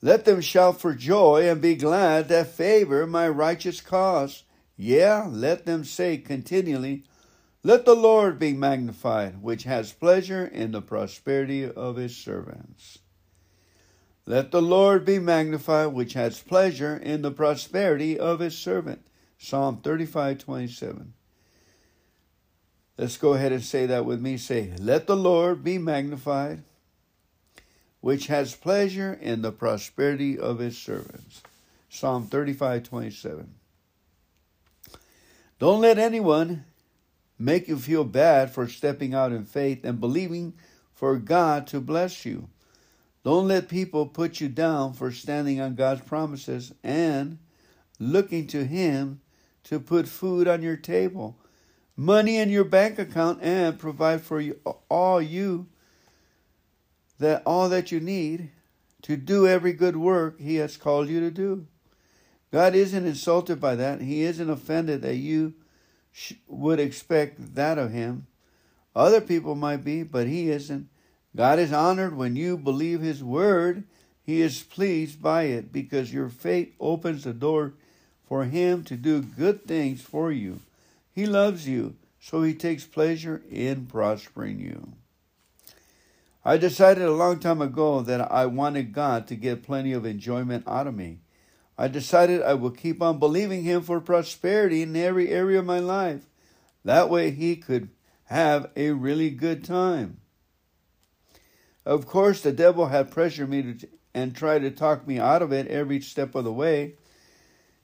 Let 0.00 0.24
them 0.24 0.40
shout 0.40 0.80
for 0.80 0.94
joy 0.94 1.48
and 1.48 1.60
be 1.60 1.74
glad 1.74 2.28
that 2.28 2.46
favor 2.46 3.04
my 3.04 3.28
righteous 3.28 3.80
cause. 3.80 4.44
Yeah, 4.82 5.28
let 5.30 5.64
them 5.64 5.84
say 5.84 6.18
continually, 6.18 7.04
Let 7.62 7.84
the 7.84 7.94
Lord 7.94 8.40
be 8.40 8.52
magnified, 8.52 9.40
which 9.40 9.62
has 9.62 9.92
pleasure 9.92 10.44
in 10.44 10.72
the 10.72 10.82
prosperity 10.82 11.64
of 11.70 11.94
his 11.94 12.16
servants. 12.16 12.98
Let 14.26 14.50
the 14.50 14.60
Lord 14.60 15.04
be 15.04 15.20
magnified, 15.20 15.92
which 15.92 16.14
has 16.14 16.40
pleasure 16.40 16.96
in 16.96 17.22
the 17.22 17.30
prosperity 17.30 18.18
of 18.18 18.40
his 18.40 18.58
servant. 18.58 19.06
Psalm 19.38 19.80
35 19.84 20.38
27. 20.38 21.12
Let's 22.98 23.18
go 23.18 23.34
ahead 23.34 23.52
and 23.52 23.62
say 23.62 23.86
that 23.86 24.04
with 24.04 24.20
me. 24.20 24.36
Say, 24.36 24.72
Let 24.80 25.06
the 25.06 25.16
Lord 25.16 25.62
be 25.62 25.78
magnified, 25.78 26.64
which 28.00 28.26
has 28.26 28.56
pleasure 28.56 29.12
in 29.12 29.42
the 29.42 29.52
prosperity 29.52 30.36
of 30.36 30.58
his 30.58 30.76
servants. 30.76 31.40
Psalm 31.88 32.26
35 32.26 32.82
27. 32.82 33.61
Don't 35.62 35.80
let 35.80 35.96
anyone 35.96 36.64
make 37.38 37.68
you 37.68 37.78
feel 37.78 38.02
bad 38.02 38.50
for 38.50 38.66
stepping 38.66 39.14
out 39.14 39.30
in 39.30 39.44
faith 39.44 39.84
and 39.84 40.00
believing 40.00 40.54
for 40.92 41.16
God 41.18 41.68
to 41.68 41.78
bless 41.78 42.26
you. 42.26 42.48
Don't 43.22 43.46
let 43.46 43.68
people 43.68 44.06
put 44.06 44.40
you 44.40 44.48
down 44.48 44.92
for 44.92 45.12
standing 45.12 45.60
on 45.60 45.76
God's 45.76 46.00
promises 46.00 46.74
and 46.82 47.38
looking 48.00 48.48
to 48.48 48.64
Him 48.64 49.20
to 49.62 49.78
put 49.78 50.08
food 50.08 50.48
on 50.48 50.62
your 50.62 50.76
table 50.76 51.38
money 51.96 52.38
in 52.38 52.50
your 52.50 52.64
bank 52.64 52.98
account 52.98 53.38
and 53.40 53.78
provide 53.78 54.20
for 54.20 54.40
you 54.40 54.58
all 54.88 55.22
you 55.22 55.68
that 57.20 57.40
all 57.46 57.68
that 57.68 57.92
you 57.92 58.00
need 58.00 58.50
to 59.02 59.16
do 59.16 59.46
every 59.46 59.74
good 59.74 59.96
work 59.96 60.40
he 60.40 60.56
has 60.56 60.76
called 60.76 61.08
you 61.08 61.20
to 61.20 61.30
do. 61.30 61.68
God 62.52 62.74
isn't 62.74 63.06
insulted 63.06 63.60
by 63.60 63.74
that. 63.76 64.02
He 64.02 64.22
isn't 64.22 64.50
offended 64.50 65.00
that 65.02 65.16
you 65.16 65.54
sh- 66.12 66.34
would 66.46 66.78
expect 66.78 67.54
that 67.54 67.78
of 67.78 67.90
him. 67.90 68.26
Other 68.94 69.22
people 69.22 69.54
might 69.54 69.82
be, 69.82 70.02
but 70.02 70.26
he 70.26 70.50
isn't. 70.50 70.88
God 71.34 71.58
is 71.58 71.72
honored 71.72 72.14
when 72.14 72.36
you 72.36 72.58
believe 72.58 73.00
his 73.00 73.24
word. 73.24 73.84
He 74.22 74.42
is 74.42 74.62
pleased 74.62 75.22
by 75.22 75.44
it 75.44 75.72
because 75.72 76.12
your 76.12 76.28
faith 76.28 76.74
opens 76.78 77.24
the 77.24 77.32
door 77.32 77.72
for 78.28 78.44
him 78.44 78.84
to 78.84 78.96
do 78.96 79.22
good 79.22 79.66
things 79.66 80.02
for 80.02 80.30
you. 80.30 80.60
He 81.14 81.26
loves 81.26 81.66
you, 81.66 81.96
so 82.20 82.42
he 82.42 82.54
takes 82.54 82.84
pleasure 82.84 83.42
in 83.50 83.86
prospering 83.86 84.60
you. 84.60 84.92
I 86.44 86.58
decided 86.58 87.04
a 87.04 87.12
long 87.12 87.38
time 87.40 87.62
ago 87.62 88.02
that 88.02 88.30
I 88.30 88.46
wanted 88.46 88.92
God 88.92 89.26
to 89.28 89.36
get 89.36 89.62
plenty 89.62 89.92
of 89.92 90.04
enjoyment 90.04 90.64
out 90.66 90.86
of 90.86 90.94
me. 90.94 91.20
I 91.78 91.88
decided 91.88 92.42
I 92.42 92.54
would 92.54 92.76
keep 92.76 93.00
on 93.02 93.18
believing 93.18 93.62
Him 93.62 93.82
for 93.82 94.00
prosperity 94.00 94.82
in 94.82 94.94
every 94.94 95.28
area 95.28 95.58
of 95.58 95.64
my 95.64 95.78
life. 95.78 96.26
That 96.84 97.10
way 97.10 97.30
He 97.30 97.56
could 97.56 97.88
have 98.24 98.70
a 98.76 98.90
really 98.90 99.30
good 99.30 99.64
time. 99.64 100.18
Of 101.84 102.06
course, 102.06 102.40
the 102.40 102.52
devil 102.52 102.86
had 102.86 103.10
pressured 103.10 103.50
me 103.50 103.74
to, 103.74 103.88
and 104.14 104.34
tried 104.34 104.60
to 104.60 104.70
talk 104.70 105.06
me 105.06 105.18
out 105.18 105.42
of 105.42 105.52
it 105.52 105.66
every 105.68 106.00
step 106.00 106.34
of 106.34 106.44
the 106.44 106.52
way. 106.52 106.94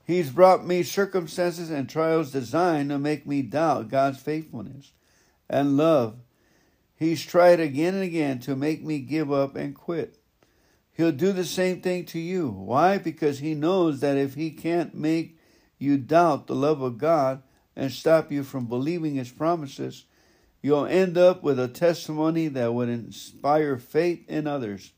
He's 0.07 0.30
brought 0.30 0.66
me 0.66 0.83
circumstances 0.83 1.71
and 1.71 1.88
trials 1.88 2.30
designed 2.30 2.90
to 2.90 2.99
make 2.99 3.26
me 3.26 3.42
doubt 3.42 3.88
God's 3.88 4.18
faithfulness 4.18 4.92
and 5.50 5.76
love. 5.76 6.18
He's 6.97 7.25
tried 7.25 7.61
again 7.61 7.95
and 7.95 8.02
again 8.02 8.38
to 8.40 8.57
make 8.57 8.83
me 8.83 9.00
give 9.00 9.33
up 9.33 9.54
and 9.54 9.75
quit. 9.75 10.17
He'll 10.98 11.12
do 11.12 11.32
the 11.32 11.44
same 11.44 11.80
thing 11.80 12.06
to 12.06 12.18
you. 12.18 12.48
Why? 12.48 12.98
Because 12.98 13.38
he 13.38 13.54
knows 13.54 14.00
that 14.00 14.16
if 14.16 14.34
he 14.34 14.50
can't 14.50 14.96
make 14.96 15.38
you 15.78 15.96
doubt 15.96 16.48
the 16.48 16.56
love 16.56 16.82
of 16.82 16.98
God 16.98 17.42
and 17.76 17.92
stop 17.92 18.32
you 18.32 18.42
from 18.42 18.66
believing 18.66 19.14
his 19.14 19.30
promises, 19.30 20.06
you'll 20.60 20.86
end 20.86 21.16
up 21.16 21.44
with 21.44 21.60
a 21.60 21.68
testimony 21.68 22.48
that 22.48 22.74
would 22.74 22.88
inspire 22.88 23.76
faith 23.76 24.28
in 24.28 24.48
others. 24.48 24.90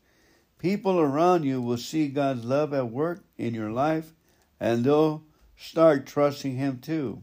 People 0.57 0.99
around 0.99 1.43
you 1.43 1.61
will 1.61 1.77
see 1.77 2.07
God's 2.07 2.45
love 2.45 2.73
at 2.73 2.89
work 2.89 3.23
in 3.37 3.53
your 3.53 3.69
life 3.69 4.11
and 4.59 4.83
they'll 4.83 5.23
start 5.55 6.07
trusting 6.07 6.55
Him 6.55 6.79
too. 6.79 7.21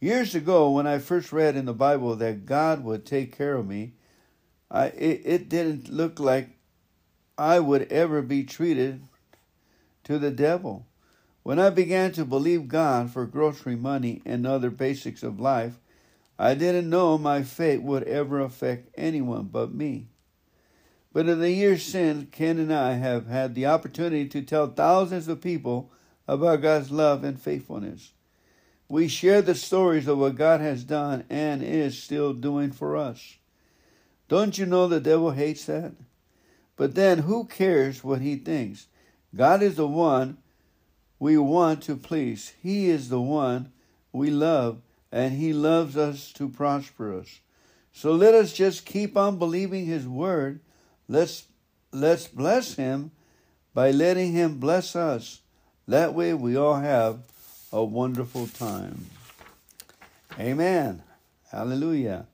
Years 0.00 0.34
ago, 0.34 0.70
when 0.70 0.86
I 0.86 1.00
first 1.00 1.32
read 1.32 1.54
in 1.54 1.66
the 1.66 1.74
Bible 1.74 2.16
that 2.16 2.46
God 2.46 2.82
would 2.82 3.04
take 3.04 3.36
care 3.36 3.56
of 3.56 3.66
me, 3.66 3.92
I, 4.70 4.86
it, 4.86 5.22
it 5.24 5.48
didn't 5.50 5.90
look 5.90 6.18
like 6.18 6.57
I 7.38 7.60
would 7.60 7.92
ever 7.92 8.20
be 8.20 8.42
treated 8.42 9.02
to 10.02 10.18
the 10.18 10.32
devil. 10.32 10.86
When 11.44 11.60
I 11.60 11.70
began 11.70 12.10
to 12.12 12.24
believe 12.24 12.66
God 12.66 13.10
for 13.10 13.24
grocery 13.26 13.76
money 13.76 14.20
and 14.26 14.44
other 14.44 14.70
basics 14.70 15.22
of 15.22 15.38
life, 15.38 15.78
I 16.36 16.54
didn't 16.54 16.90
know 16.90 17.16
my 17.16 17.44
fate 17.44 17.82
would 17.82 18.02
ever 18.02 18.40
affect 18.40 18.88
anyone 18.98 19.44
but 19.44 19.72
me. 19.72 20.08
But 21.12 21.28
in 21.28 21.40
the 21.40 21.52
years 21.52 21.84
since, 21.84 22.26
Ken 22.32 22.58
and 22.58 22.72
I 22.72 22.94
have 22.94 23.28
had 23.28 23.54
the 23.54 23.66
opportunity 23.66 24.26
to 24.28 24.42
tell 24.42 24.66
thousands 24.66 25.28
of 25.28 25.40
people 25.40 25.90
about 26.26 26.60
God's 26.60 26.90
love 26.90 27.24
and 27.24 27.40
faithfulness. 27.40 28.12
We 28.88 29.08
share 29.08 29.42
the 29.42 29.54
stories 29.54 30.08
of 30.08 30.18
what 30.18 30.34
God 30.34 30.60
has 30.60 30.84
done 30.84 31.24
and 31.30 31.62
is 31.62 32.02
still 32.02 32.32
doing 32.32 32.72
for 32.72 32.96
us. 32.96 33.36
Don't 34.28 34.58
you 34.58 34.66
know 34.66 34.88
the 34.88 35.00
devil 35.00 35.30
hates 35.30 35.64
that? 35.66 35.92
But 36.78 36.94
then 36.94 37.18
who 37.18 37.44
cares 37.44 38.04
what 38.04 38.20
he 38.20 38.36
thinks? 38.36 38.86
God 39.34 39.62
is 39.62 39.74
the 39.74 39.88
one 39.88 40.38
we 41.18 41.36
want 41.36 41.82
to 41.82 41.96
please. 41.96 42.54
He 42.62 42.88
is 42.88 43.08
the 43.08 43.20
one 43.20 43.72
we 44.12 44.30
love, 44.30 44.80
and 45.10 45.34
he 45.34 45.52
loves 45.52 45.96
us 45.96 46.32
to 46.34 46.48
prosper 46.48 47.18
us. 47.18 47.40
So 47.92 48.12
let 48.12 48.32
us 48.32 48.52
just 48.52 48.86
keep 48.86 49.16
on 49.16 49.40
believing 49.40 49.86
his 49.86 50.06
word. 50.06 50.60
Let's 51.08 51.46
let's 51.90 52.28
bless 52.28 52.74
him 52.74 53.10
by 53.74 53.90
letting 53.90 54.32
him 54.32 54.58
bless 54.60 54.94
us. 54.94 55.40
That 55.88 56.14
way 56.14 56.32
we 56.32 56.56
all 56.56 56.76
have 56.76 57.18
a 57.72 57.82
wonderful 57.82 58.46
time. 58.46 59.06
Amen. 60.38 61.02
Hallelujah. 61.50 62.26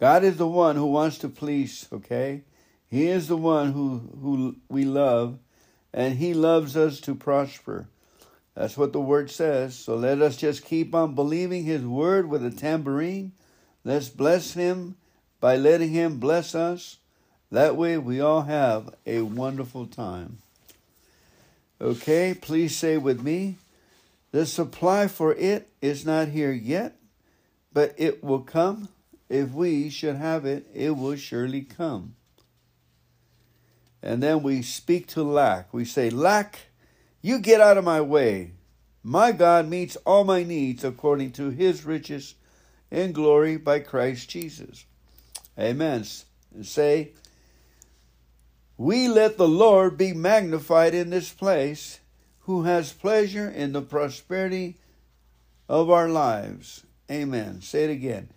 God 0.00 0.24
is 0.24 0.38
the 0.38 0.48
one 0.48 0.76
who 0.76 0.86
wants 0.86 1.18
to 1.18 1.28
please, 1.28 1.88
okay? 1.92 2.42
He 2.90 3.08
is 3.08 3.28
the 3.28 3.36
one 3.36 3.72
who, 3.72 4.10
who 4.20 4.56
we 4.68 4.84
love, 4.84 5.38
and 5.92 6.18
He 6.18 6.34
loves 6.34 6.76
us 6.76 7.00
to 7.00 7.14
prosper. 7.14 7.86
That's 8.54 8.76
what 8.76 8.92
the 8.92 9.00
word 9.00 9.30
says. 9.30 9.74
So 9.74 9.96
let 9.96 10.22
us 10.22 10.36
just 10.36 10.64
keep 10.64 10.94
on 10.94 11.14
believing 11.14 11.64
His 11.64 11.84
word 11.84 12.28
with 12.28 12.44
a 12.44 12.50
tambourine. 12.50 13.32
Let's 13.84 14.08
bless 14.08 14.54
Him 14.54 14.96
by 15.40 15.56
letting 15.56 15.90
Him 15.90 16.18
bless 16.18 16.54
us. 16.54 16.98
That 17.50 17.76
way 17.76 17.98
we 17.98 18.20
all 18.20 18.42
have 18.42 18.94
a 19.04 19.22
wonderful 19.22 19.86
time. 19.86 20.38
Okay, 21.80 22.34
please 22.34 22.74
say 22.76 22.96
with 22.96 23.22
me 23.22 23.56
the 24.32 24.46
supply 24.46 25.06
for 25.06 25.34
it 25.34 25.68
is 25.80 26.04
not 26.04 26.28
here 26.28 26.52
yet, 26.52 26.96
but 27.72 27.94
it 27.96 28.24
will 28.24 28.40
come. 28.40 28.88
If 29.28 29.50
we 29.52 29.90
should 29.90 30.16
have 30.16 30.44
it, 30.44 30.66
it 30.74 30.96
will 30.96 31.16
surely 31.16 31.62
come. 31.62 32.15
And 34.06 34.22
then 34.22 34.44
we 34.44 34.62
speak 34.62 35.08
to 35.08 35.24
lack. 35.24 35.74
We 35.74 35.84
say, 35.84 36.10
Lack, 36.10 36.60
you 37.22 37.40
get 37.40 37.60
out 37.60 37.76
of 37.76 37.82
my 37.82 38.00
way. 38.00 38.52
My 39.02 39.32
God 39.32 39.66
meets 39.66 39.96
all 40.06 40.22
my 40.22 40.44
needs 40.44 40.84
according 40.84 41.32
to 41.32 41.50
his 41.50 41.84
riches 41.84 42.36
in 42.88 43.10
glory 43.10 43.56
by 43.56 43.80
Christ 43.80 44.30
Jesus. 44.30 44.84
Amen. 45.58 46.04
say, 46.62 47.14
We 48.76 49.08
let 49.08 49.38
the 49.38 49.48
Lord 49.48 49.98
be 49.98 50.12
magnified 50.12 50.94
in 50.94 51.10
this 51.10 51.32
place, 51.32 51.98
who 52.42 52.62
has 52.62 52.92
pleasure 52.92 53.50
in 53.50 53.72
the 53.72 53.82
prosperity 53.82 54.76
of 55.68 55.90
our 55.90 56.08
lives. 56.08 56.84
Amen. 57.10 57.60
Say 57.60 57.82
it 57.82 57.90
again. 57.90 58.28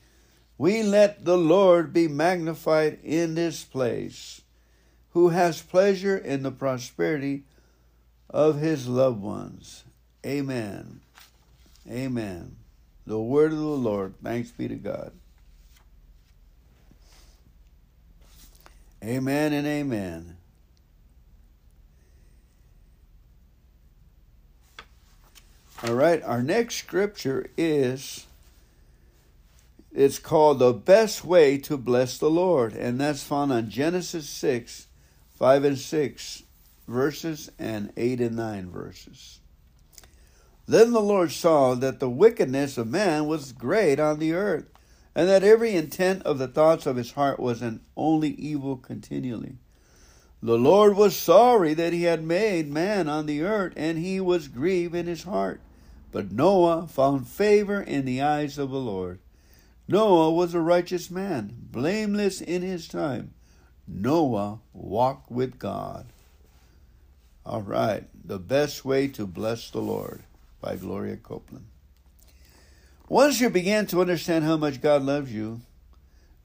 We 0.58 0.82
let 0.82 1.26
the 1.26 1.38
Lord 1.38 1.94
be 1.94 2.08
magnified 2.08 2.98
in 3.04 3.36
this 3.36 3.64
place, 3.64 4.42
who 5.14 5.30
has 5.30 5.62
pleasure 5.62 6.18
in 6.18 6.44
the 6.44 6.52
prosperity 6.52 7.44
of 8.30 8.60
his 8.60 8.88
loved 8.88 9.22
ones. 9.22 9.84
Amen. 10.26 11.02
Amen. 11.90 12.56
The 13.06 13.20
word 13.20 13.52
of 13.52 13.58
the 13.58 13.66
Lord. 13.66 14.14
Thanks 14.24 14.52
be 14.52 14.68
to 14.68 14.76
God. 14.76 15.12
Amen 19.04 19.54
and 19.54 19.66
amen. 19.66 20.38
All 25.82 25.94
right, 25.94 26.22
our 26.24 26.44
next 26.44 26.76
scripture 26.76 27.50
is 27.58 28.28
it's 29.94 30.20
called 30.20 30.60
the 30.60 30.74
best 30.74 31.24
way 31.24 31.58
to 31.60 31.78
bless 31.78 32.18
the 32.18 32.30
Lord, 32.30 32.74
and 32.74 33.00
that's 33.00 33.24
found 33.24 33.54
on 33.54 33.70
Genesis 33.70 34.30
6, 34.30 34.88
5 35.40 35.64
and 35.64 35.78
6 35.78 36.44
verses 36.86 37.50
and 37.58 37.94
8 37.96 38.20
and 38.20 38.36
9 38.36 38.70
verses. 38.70 39.40
Then 40.68 40.92
the 40.92 41.02
Lord 41.02 41.32
saw 41.32 41.76
that 41.76 42.00
the 42.00 42.10
wickedness 42.10 42.78
of 42.78 42.88
man 42.88 43.26
was 43.26 43.54
great 43.54 44.00
on 44.00 44.20
the 44.20 44.34
earth, 44.34 44.66
and 45.16 45.28
that 45.30 45.44
every 45.44 45.76
intent 45.76 46.24
of 46.24 46.38
the 46.38 46.48
thoughts 46.48 46.86
of 46.86 46.98
his 46.98 47.14
heart 47.14 47.40
was 47.40 47.62
an 47.62 47.80
only 47.96 48.32
evil 48.32 48.76
continually. 48.76 49.56
The 50.44 50.58
Lord 50.58 50.96
was 50.96 51.16
sorry 51.16 51.74
that 51.74 51.94
he 51.94 52.04
had 52.04 52.24
made 52.24 52.70
man 52.70 53.10
on 53.10 53.26
the 53.26 53.42
earth, 53.42 53.74
and 53.76 53.98
he 53.98 54.20
was 54.20 54.48
grieved 54.48 54.94
in 54.94 55.08
his 55.08 55.24
heart. 55.24 55.62
But 56.12 56.32
Noah 56.32 56.88
found 56.88 57.28
favor 57.28 57.82
in 57.82 58.06
the 58.06 58.22
eyes 58.22 58.58
of 58.58 58.72
the 58.72 58.80
Lord. 58.80 59.20
Noah 59.88 60.32
was 60.32 60.54
a 60.54 60.60
righteous 60.60 61.10
man, 61.10 61.54
blameless 61.72 62.42
in 62.42 62.62
his 62.62 62.88
time. 62.88 63.34
Noah 63.92 64.60
walked 64.74 65.32
with 65.32 65.58
God. 65.58 66.06
All 67.46 67.62
right, 67.62 68.04
The 68.24 68.38
Best 68.38 68.86
Way 68.86 69.08
to 69.10 69.26
Bless 69.26 69.72
the 69.72 69.82
Lord 69.82 70.22
by 70.62 70.76
Gloria 70.76 71.18
Copeland. 71.18 71.66
Once 73.08 73.42
you 73.42 73.50
begin 73.50 73.88
to 73.88 74.02
understand 74.02 74.46
how 74.46 74.56
much 74.56 74.82
God 74.82 75.02
loves 75.02 75.34
you, 75.34 75.62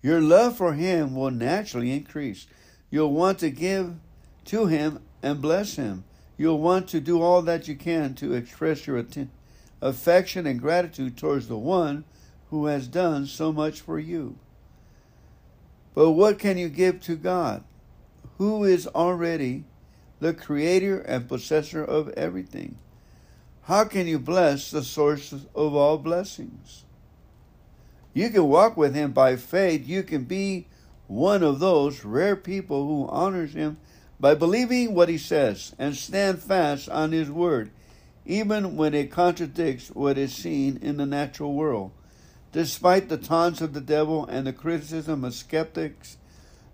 your 0.02 0.20
love 0.20 0.56
for 0.56 0.72
Him 0.72 1.14
will 1.14 1.30
naturally 1.30 1.92
increase. 1.92 2.46
You'll 2.90 3.12
want 3.12 3.38
to 3.40 3.50
give 3.50 3.96
to 4.46 4.66
Him 4.66 5.00
and 5.22 5.42
bless 5.42 5.76
Him. 5.76 6.04
You'll 6.38 6.60
want 6.60 6.88
to 6.88 7.00
do 7.00 7.20
all 7.20 7.42
that 7.42 7.68
you 7.68 7.74
can 7.74 8.14
to 8.14 8.32
express 8.32 8.86
your 8.86 9.04
affection 9.82 10.46
and 10.46 10.60
gratitude 10.60 11.18
towards 11.18 11.48
the 11.48 11.58
one 11.58 12.04
who 12.48 12.66
has 12.66 12.88
done 12.88 13.26
so 13.26 13.52
much 13.52 13.80
for 13.82 13.98
you. 13.98 14.38
But 15.94 16.10
what 16.10 16.38
can 16.38 16.58
you 16.58 16.68
give 16.68 17.00
to 17.02 17.16
God, 17.16 17.62
who 18.38 18.64
is 18.64 18.86
already 18.88 19.64
the 20.20 20.34
creator 20.34 21.00
and 21.00 21.28
possessor 21.28 21.84
of 21.84 22.08
everything? 22.10 22.78
How 23.62 23.84
can 23.84 24.06
you 24.06 24.18
bless 24.18 24.70
the 24.70 24.82
source 24.82 25.32
of 25.32 25.74
all 25.74 25.98
blessings? 25.98 26.84
You 28.12 28.30
can 28.30 28.48
walk 28.48 28.76
with 28.76 28.94
him 28.94 29.12
by 29.12 29.36
faith. 29.36 29.88
You 29.88 30.02
can 30.02 30.24
be 30.24 30.66
one 31.06 31.42
of 31.42 31.60
those 31.60 32.04
rare 32.04 32.36
people 32.36 32.86
who 32.86 33.08
honors 33.08 33.54
him 33.54 33.78
by 34.20 34.34
believing 34.34 34.94
what 34.94 35.08
he 35.08 35.18
says 35.18 35.74
and 35.78 35.96
stand 35.96 36.40
fast 36.40 36.88
on 36.88 37.12
his 37.12 37.30
word, 37.30 37.70
even 38.24 38.76
when 38.76 38.94
it 38.94 39.10
contradicts 39.10 39.88
what 39.88 40.16
is 40.16 40.34
seen 40.34 40.78
in 40.80 40.96
the 40.96 41.06
natural 41.06 41.54
world. 41.54 41.90
Despite 42.54 43.08
the 43.08 43.18
taunts 43.18 43.60
of 43.60 43.72
the 43.72 43.80
devil 43.80 44.24
and 44.26 44.46
the 44.46 44.52
criticism 44.52 45.24
of 45.24 45.34
skeptics, 45.34 46.18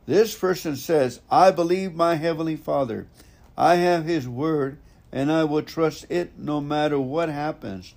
this 0.04 0.36
person 0.36 0.76
says, 0.76 1.22
I 1.30 1.50
believe 1.50 1.94
my 1.94 2.16
heavenly 2.16 2.56
Father. 2.56 3.06
I 3.56 3.76
have 3.76 4.04
his 4.04 4.28
word 4.28 4.76
and 5.10 5.32
I 5.32 5.44
will 5.44 5.62
trust 5.62 6.04
it 6.10 6.38
no 6.38 6.60
matter 6.60 7.00
what 7.00 7.30
happens. 7.30 7.94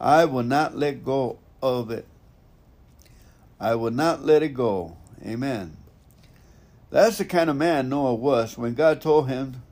I 0.00 0.24
will 0.24 0.42
not 0.42 0.76
let 0.76 1.04
go 1.04 1.38
of 1.62 1.92
it. 1.92 2.06
I 3.60 3.76
will 3.76 3.92
not 3.92 4.24
let 4.24 4.42
it 4.42 4.54
go. 4.54 4.96
Amen. 5.24 5.76
That's 6.90 7.18
the 7.18 7.24
kind 7.24 7.48
of 7.48 7.54
man 7.54 7.88
Noah 7.88 8.14
was 8.14 8.58
when 8.58 8.74
God 8.74 9.00
told 9.00 9.28
him 9.28 9.62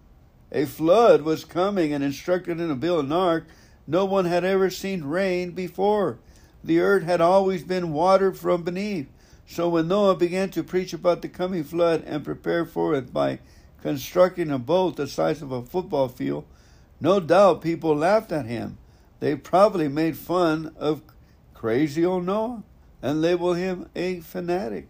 a 0.52 0.64
flood 0.64 1.22
was 1.22 1.44
coming 1.44 1.92
and 1.92 2.04
instructed 2.04 2.60
him 2.60 2.68
to 2.68 2.76
build 2.76 3.06
an 3.06 3.12
ark. 3.12 3.48
No 3.84 4.04
one 4.04 4.26
had 4.26 4.44
ever 4.44 4.70
seen 4.70 5.02
rain 5.02 5.50
before. 5.50 6.20
The 6.68 6.80
earth 6.80 7.04
had 7.04 7.22
always 7.22 7.64
been 7.64 7.94
watered 7.94 8.36
from 8.36 8.62
beneath. 8.62 9.08
So 9.46 9.70
when 9.70 9.88
Noah 9.88 10.16
began 10.16 10.50
to 10.50 10.62
preach 10.62 10.92
about 10.92 11.22
the 11.22 11.28
coming 11.30 11.64
flood 11.64 12.04
and 12.04 12.22
prepare 12.22 12.66
for 12.66 12.94
it 12.94 13.10
by 13.10 13.38
constructing 13.80 14.50
a 14.50 14.58
boat 14.58 14.96
the 14.96 15.06
size 15.06 15.40
of 15.40 15.50
a 15.50 15.62
football 15.62 16.08
field, 16.08 16.44
no 17.00 17.20
doubt 17.20 17.62
people 17.62 17.96
laughed 17.96 18.32
at 18.32 18.44
him. 18.44 18.76
They 19.18 19.34
probably 19.34 19.88
made 19.88 20.18
fun 20.18 20.74
of 20.76 21.00
crazy 21.54 22.04
old 22.04 22.26
Noah 22.26 22.62
and 23.00 23.22
labeled 23.22 23.56
him 23.56 23.88
a 23.96 24.20
fanatic. 24.20 24.88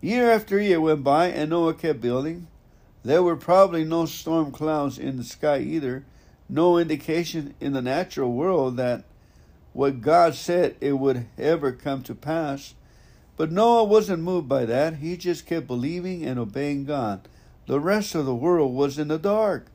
Year 0.00 0.28
after 0.28 0.60
year 0.60 0.80
went 0.80 1.04
by 1.04 1.28
and 1.28 1.50
Noah 1.50 1.74
kept 1.74 2.00
building. 2.00 2.48
There 3.04 3.22
were 3.22 3.36
probably 3.36 3.84
no 3.84 4.06
storm 4.06 4.50
clouds 4.50 4.98
in 4.98 5.18
the 5.18 5.24
sky 5.24 5.60
either, 5.60 6.04
no 6.48 6.78
indication 6.78 7.54
in 7.60 7.74
the 7.74 7.80
natural 7.80 8.32
world 8.32 8.76
that 8.78 9.04
what 9.74 10.00
God 10.00 10.34
said 10.34 10.76
it 10.80 10.94
would 10.94 11.26
ever 11.36 11.72
come 11.72 12.02
to 12.04 12.14
pass. 12.14 12.74
But 13.36 13.52
Noah 13.52 13.84
wasn't 13.84 14.22
moved 14.22 14.48
by 14.48 14.64
that. 14.64 14.96
He 14.96 15.16
just 15.16 15.46
kept 15.46 15.66
believing 15.66 16.24
and 16.24 16.38
obeying 16.38 16.84
God. 16.84 17.28
The 17.66 17.80
rest 17.80 18.14
of 18.14 18.24
the 18.24 18.34
world 18.34 18.72
was 18.72 18.98
in 18.98 19.08
the 19.08 19.18
dark. 19.18 19.66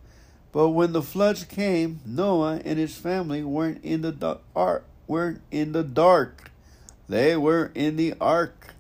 But 0.52 0.70
when 0.70 0.94
the 0.94 1.02
floods 1.02 1.44
came, 1.44 2.00
Noah 2.06 2.62
and 2.64 2.80
his 2.80 2.96
family 2.96 3.44
weren't 3.44 3.84
in 3.84 4.02
the 4.02 4.40
ark. 4.56 4.86
Weren't 5.06 5.42
in 5.52 5.74
the 5.74 5.84
dark. 5.84 6.50
They 7.10 7.36
were 7.36 7.72
in 7.76 7.98
the 7.98 8.14
ark. 8.22 8.74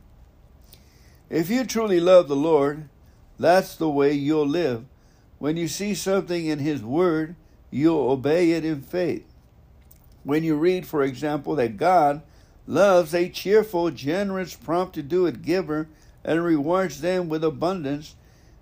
If 1.30 1.50
you 1.50 1.66
truly 1.66 2.00
love 2.00 2.28
the 2.28 2.36
Lord, 2.36 2.88
that's 3.38 3.76
the 3.76 3.90
way 3.90 4.14
you'll 4.14 4.48
live. 4.48 4.86
When 5.38 5.58
you 5.58 5.68
see 5.68 5.94
something 5.96 6.46
in 6.46 6.60
His 6.60 6.82
Word, 6.82 7.36
you'll 7.72 8.12
obey 8.12 8.52
it 8.52 8.64
in 8.64 8.82
faith. 8.82 9.29
When 10.24 10.44
you 10.44 10.56
read, 10.56 10.86
for 10.86 11.04
example, 11.04 11.56
that 11.56 11.78
God 11.78 12.22
loves 12.68 13.14
a 13.16 13.30
cheerful, 13.30 13.90
generous, 13.92 14.54
prompt 14.56 14.96
to 14.96 15.04
do 15.04 15.26
it 15.26 15.42
giver 15.42 15.88
and 16.24 16.44
rewards 16.44 17.02
them 17.02 17.30
with 17.30 17.44
abundance, 17.44 18.16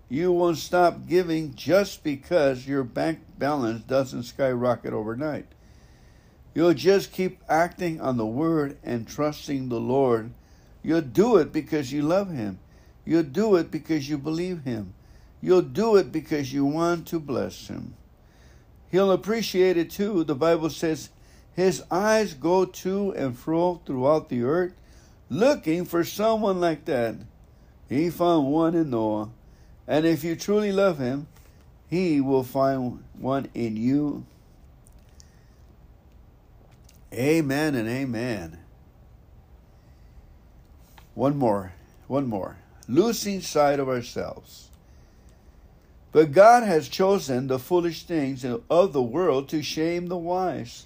you 0.09 0.31
won't 0.31 0.57
stop 0.57 1.07
giving 1.07 1.53
just 1.53 2.03
because 2.03 2.67
your 2.67 2.83
bank 2.83 3.19
balance 3.37 3.83
doesn't 3.83 4.23
skyrocket 4.23 4.93
overnight. 4.93 5.47
You'll 6.53 6.73
just 6.73 7.11
keep 7.11 7.39
acting 7.49 7.99
on 7.99 8.17
the 8.17 8.25
word 8.25 8.77
and 8.83 9.07
trusting 9.07 9.69
the 9.69 9.79
Lord. 9.79 10.31
You'll 10.81 11.01
do 11.01 11.37
it 11.37 11.51
because 11.51 11.91
you 11.91 12.01
love 12.01 12.31
Him. 12.31 12.59
You'll 13.05 13.23
do 13.23 13.55
it 13.57 13.69
because 13.69 14.09
you 14.09 14.17
believe 14.17 14.63
Him. 14.63 14.93
You'll 15.41 15.61
do 15.61 15.97
it 15.97 16.11
because 16.11 16.53
you 16.53 16.65
want 16.65 17.07
to 17.07 17.19
bless 17.19 17.67
Him. 17.67 17.95
He'll 18.89 19.11
appreciate 19.11 19.77
it 19.77 19.91
too. 19.91 20.23
The 20.23 20.33
Bible 20.33 20.69
says, 20.69 21.09
His 21.57 21.83
eyes 21.89 22.35
go 22.35 22.65
to 22.65 23.15
and 23.15 23.35
fro 23.35 23.81
throughout 23.83 24.29
the 24.29 24.43
earth, 24.43 24.75
looking 25.27 25.85
for 25.85 26.03
someone 26.03 26.61
like 26.61 26.85
that. 26.85 27.15
He 27.89 28.11
found 28.11 28.51
one 28.51 28.75
in 28.75 28.91
Noah. 28.91 29.31
And 29.87 30.05
if 30.05 30.23
you 30.23 30.35
truly 30.35 30.71
love 30.71 30.99
him, 30.99 31.25
he 31.87 32.21
will 32.21 32.43
find 32.43 33.03
one 33.17 33.49
in 33.55 33.75
you. 33.75 34.27
Amen 37.11 37.73
and 37.73 37.89
amen. 37.89 38.59
One 41.15 41.37
more, 41.37 41.73
one 42.05 42.27
more. 42.27 42.57
Losing 42.87 43.41
sight 43.41 43.79
of 43.79 43.89
ourselves. 43.89 44.69
But 46.11 46.33
God 46.33 46.61
has 46.61 46.87
chosen 46.87 47.47
the 47.47 47.57
foolish 47.57 48.03
things 48.03 48.45
of 48.45 48.93
the 48.93 49.01
world 49.01 49.49
to 49.49 49.63
shame 49.63 50.05
the 50.05 50.17
wise. 50.17 50.85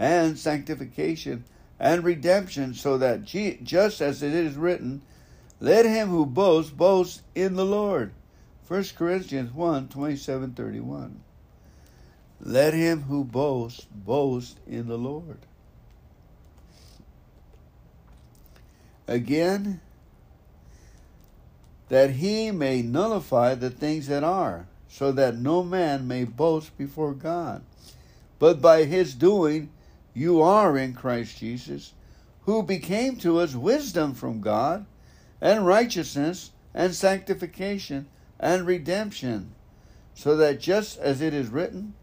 and 0.00 0.38
sanctification 0.38 1.44
and 1.78 2.02
redemption, 2.02 2.72
so 2.72 2.96
that 2.96 3.22
just 3.22 4.00
as 4.00 4.22
it 4.22 4.32
is 4.32 4.56
written, 4.56 5.02
let 5.60 5.84
him 5.84 6.08
who 6.08 6.24
boasts 6.24 6.70
boast 6.72 7.20
in 7.34 7.54
the 7.54 7.66
Lord. 7.66 8.12
1 8.66 8.84
Corinthians 8.96 9.52
1 9.52 9.88
27 9.88 10.54
31. 10.54 11.20
Let 12.40 12.72
him 12.72 13.02
who 13.02 13.24
boasts 13.24 13.84
boast 13.84 14.58
in 14.66 14.88
the 14.88 14.96
Lord. 14.96 15.38
Again, 19.06 19.82
that 21.90 22.12
he 22.12 22.50
may 22.50 22.80
nullify 22.80 23.54
the 23.54 23.68
things 23.68 24.06
that 24.06 24.24
are, 24.24 24.66
so 24.88 25.12
that 25.12 25.36
no 25.36 25.62
man 25.62 26.08
may 26.08 26.24
boast 26.24 26.78
before 26.78 27.12
God. 27.12 27.62
But 28.38 28.62
by 28.62 28.84
his 28.84 29.14
doing, 29.14 29.68
you 30.20 30.42
are 30.42 30.76
in 30.76 30.92
Christ 30.92 31.38
Jesus, 31.38 31.94
who 32.42 32.62
became 32.62 33.16
to 33.16 33.38
us 33.38 33.54
wisdom 33.54 34.12
from 34.12 34.42
God, 34.42 34.84
and 35.40 35.66
righteousness, 35.66 36.50
and 36.74 36.94
sanctification, 36.94 38.06
and 38.38 38.66
redemption, 38.66 39.54
so 40.12 40.36
that 40.36 40.60
just 40.60 40.98
as 40.98 41.22
it 41.22 41.32
is 41.32 41.48
written, 41.48 41.94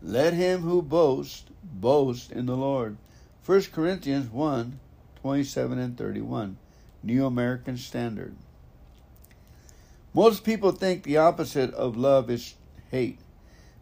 let 0.00 0.32
him 0.32 0.62
who 0.62 0.80
boasts 0.80 1.44
boast 1.62 2.32
in 2.32 2.46
the 2.46 2.56
Lord. 2.56 2.96
1 3.44 3.62
Corinthians 3.64 4.30
1 4.30 4.80
27 5.20 5.78
and 5.78 5.98
31, 5.98 6.56
New 7.02 7.26
American 7.26 7.76
Standard. 7.76 8.34
Most 10.14 10.42
people 10.42 10.72
think 10.72 11.02
the 11.02 11.18
opposite 11.18 11.74
of 11.74 11.98
love 11.98 12.30
is 12.30 12.54
hate, 12.90 13.18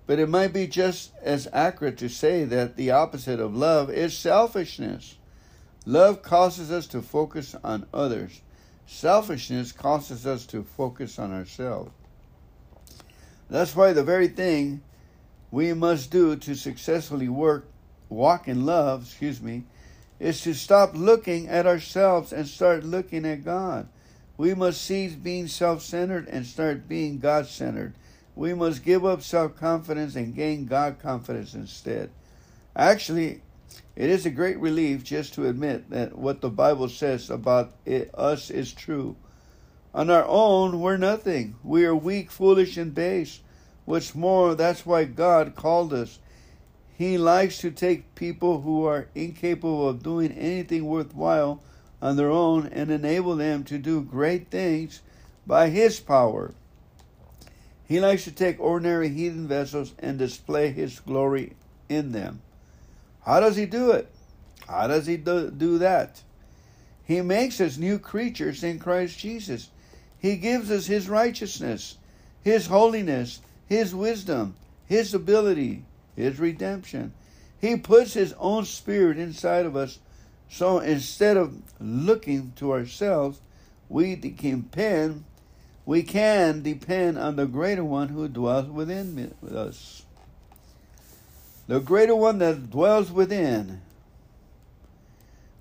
but 0.06 0.18
it 0.18 0.28
might 0.28 0.52
be 0.52 0.66
just 0.66 1.12
as 1.22 1.48
accurate 1.52 1.98
to 1.98 2.08
say 2.08 2.44
that 2.44 2.76
the 2.76 2.90
opposite 2.90 3.40
of 3.40 3.56
love 3.56 3.90
is 3.90 4.16
selfishness. 4.16 5.16
Love 5.84 6.22
causes 6.22 6.70
us 6.70 6.86
to 6.88 7.02
focus 7.02 7.54
on 7.64 7.86
others. 7.92 8.40
Selfishness 8.86 9.72
causes 9.72 10.26
us 10.26 10.46
to 10.46 10.62
focus 10.62 11.18
on 11.18 11.32
ourselves. 11.32 11.90
That's 13.48 13.74
why 13.74 13.92
the 13.92 14.04
very 14.04 14.28
thing 14.28 14.82
we 15.50 15.72
must 15.72 16.10
do 16.10 16.36
to 16.36 16.54
successfully 16.54 17.28
work 17.28 17.68
walk 18.08 18.48
in 18.48 18.66
love, 18.66 19.02
excuse 19.02 19.40
me, 19.40 19.64
is 20.18 20.40
to 20.42 20.54
stop 20.54 20.92
looking 20.94 21.48
at 21.48 21.66
ourselves 21.66 22.32
and 22.32 22.46
start 22.46 22.84
looking 22.84 23.24
at 23.24 23.44
God. 23.44 23.88
We 24.36 24.54
must 24.54 24.82
cease 24.82 25.14
being 25.14 25.48
self 25.48 25.82
centered 25.82 26.28
and 26.28 26.46
start 26.46 26.88
being 26.88 27.18
God 27.18 27.46
centered. 27.46 27.94
We 28.37 28.53
must 28.53 28.85
give 28.85 29.05
up 29.05 29.22
self 29.22 29.57
confidence 29.57 30.14
and 30.14 30.35
gain 30.35 30.66
God 30.66 30.99
confidence 30.99 31.55
instead. 31.55 32.11
Actually, 32.77 33.40
it 33.96 34.11
is 34.11 34.27
a 34.27 34.31
great 34.31 34.59
relief 34.61 35.03
just 35.03 35.33
to 35.35 35.49
admit 35.49 35.88
that 35.88 36.18
what 36.18 36.42
the 36.42 36.51
Bible 36.51 36.90
says 36.90 37.31
about 37.31 37.72
it, 37.87 38.11
us 38.14 38.51
is 38.51 38.75
true. 38.75 39.16
On 39.94 40.11
our 40.11 40.27
own, 40.27 40.81
we're 40.81 40.99
nothing. 40.99 41.57
We 41.64 41.87
are 41.87 41.96
weak, 41.96 42.31
foolish, 42.31 42.77
and 42.77 42.94
base. 42.94 43.40
What's 43.87 44.14
more, 44.14 44.55
that's 44.55 44.85
why 44.85 45.05
God 45.05 45.57
called 45.57 45.94
us. 45.94 46.18
He 46.99 47.16
likes 47.16 47.59
to 47.59 47.70
take 47.70 48.14
people 48.14 48.61
who 48.61 48.85
are 48.85 49.09
incapable 49.14 49.88
of 49.88 50.03
doing 50.03 50.33
anything 50.33 50.85
worthwhile 50.85 51.62
on 52.03 52.16
their 52.16 52.31
own 52.31 52.66
and 52.66 52.90
enable 52.90 53.37
them 53.37 53.64
to 53.64 53.79
do 53.79 54.03
great 54.03 54.51
things 54.51 55.01
by 55.46 55.70
His 55.70 56.01
power. 56.01 56.53
He 57.87 58.01
likes 58.01 58.25
to 58.25 58.33
take 58.33 58.61
ordinary 58.61 59.09
heathen 59.09 59.46
vessels 59.46 59.94
and 59.99 60.18
display 60.18 60.70
His 60.70 61.01
glory 61.01 61.55
in 61.88 62.12
them. 62.12 62.42
How 63.25 63.40
does 63.40 63.57
He 63.57 63.66
do 63.66 63.92
it? 63.92 64.11
How 64.68 64.88
does 64.88 65.07
He 65.07 65.16
do, 65.16 65.51
do 65.51 65.79
that? 65.79 66.22
He 67.05 67.20
makes 67.20 67.61
us 67.61 67.79
new 67.79 67.99
creatures 67.99 68.64
in 68.64 68.79
Christ 68.79 69.18
Jesus. 69.18 69.70
He 70.18 70.37
gives 70.37 70.70
us 70.70 70.87
His 70.87 71.09
righteousness, 71.09 71.99
His 72.42 72.66
holiness, 72.66 73.40
His 73.66 73.94
wisdom, 73.94 74.57
His 74.87 75.14
ability, 75.14 75.85
His 76.16 76.40
redemption. 76.40 77.12
He 77.61 77.77
puts 77.77 78.14
His 78.14 78.35
own 78.38 78.64
Spirit 78.64 79.18
inside 79.18 79.66
of 79.66 79.77
us 79.77 80.01
so 80.49 80.79
instead 80.79 81.37
of 81.37 81.61
looking 81.81 82.53
to 82.57 82.72
ourselves, 82.72 83.40
we 83.88 84.14
depend, 84.16 85.25
we 85.87 86.03
can 86.03 86.62
depend 86.62 87.16
on 87.16 87.37
the 87.37 87.46
greater 87.46 87.85
one 87.85 88.09
who 88.09 88.29
dwells 88.29 88.66
within 88.66 89.33
us. 89.51 90.03
The 91.68 91.79
greater 91.81 92.14
one 92.14 92.38
that 92.38 92.70
dwells 92.70 93.11
within. 93.11 93.81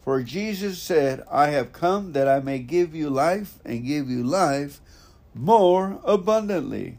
For 0.03 0.21
Jesus 0.23 0.81
said, 0.81 1.23
I 1.31 1.47
have 1.47 1.71
come 1.71 2.13
that 2.13 2.27
I 2.27 2.39
may 2.39 2.59
give 2.59 2.93
you 2.93 3.09
life 3.09 3.59
and 3.63 3.85
give 3.85 4.09
you 4.09 4.23
life 4.23 4.81
more 5.33 5.99
abundantly. 6.03 6.97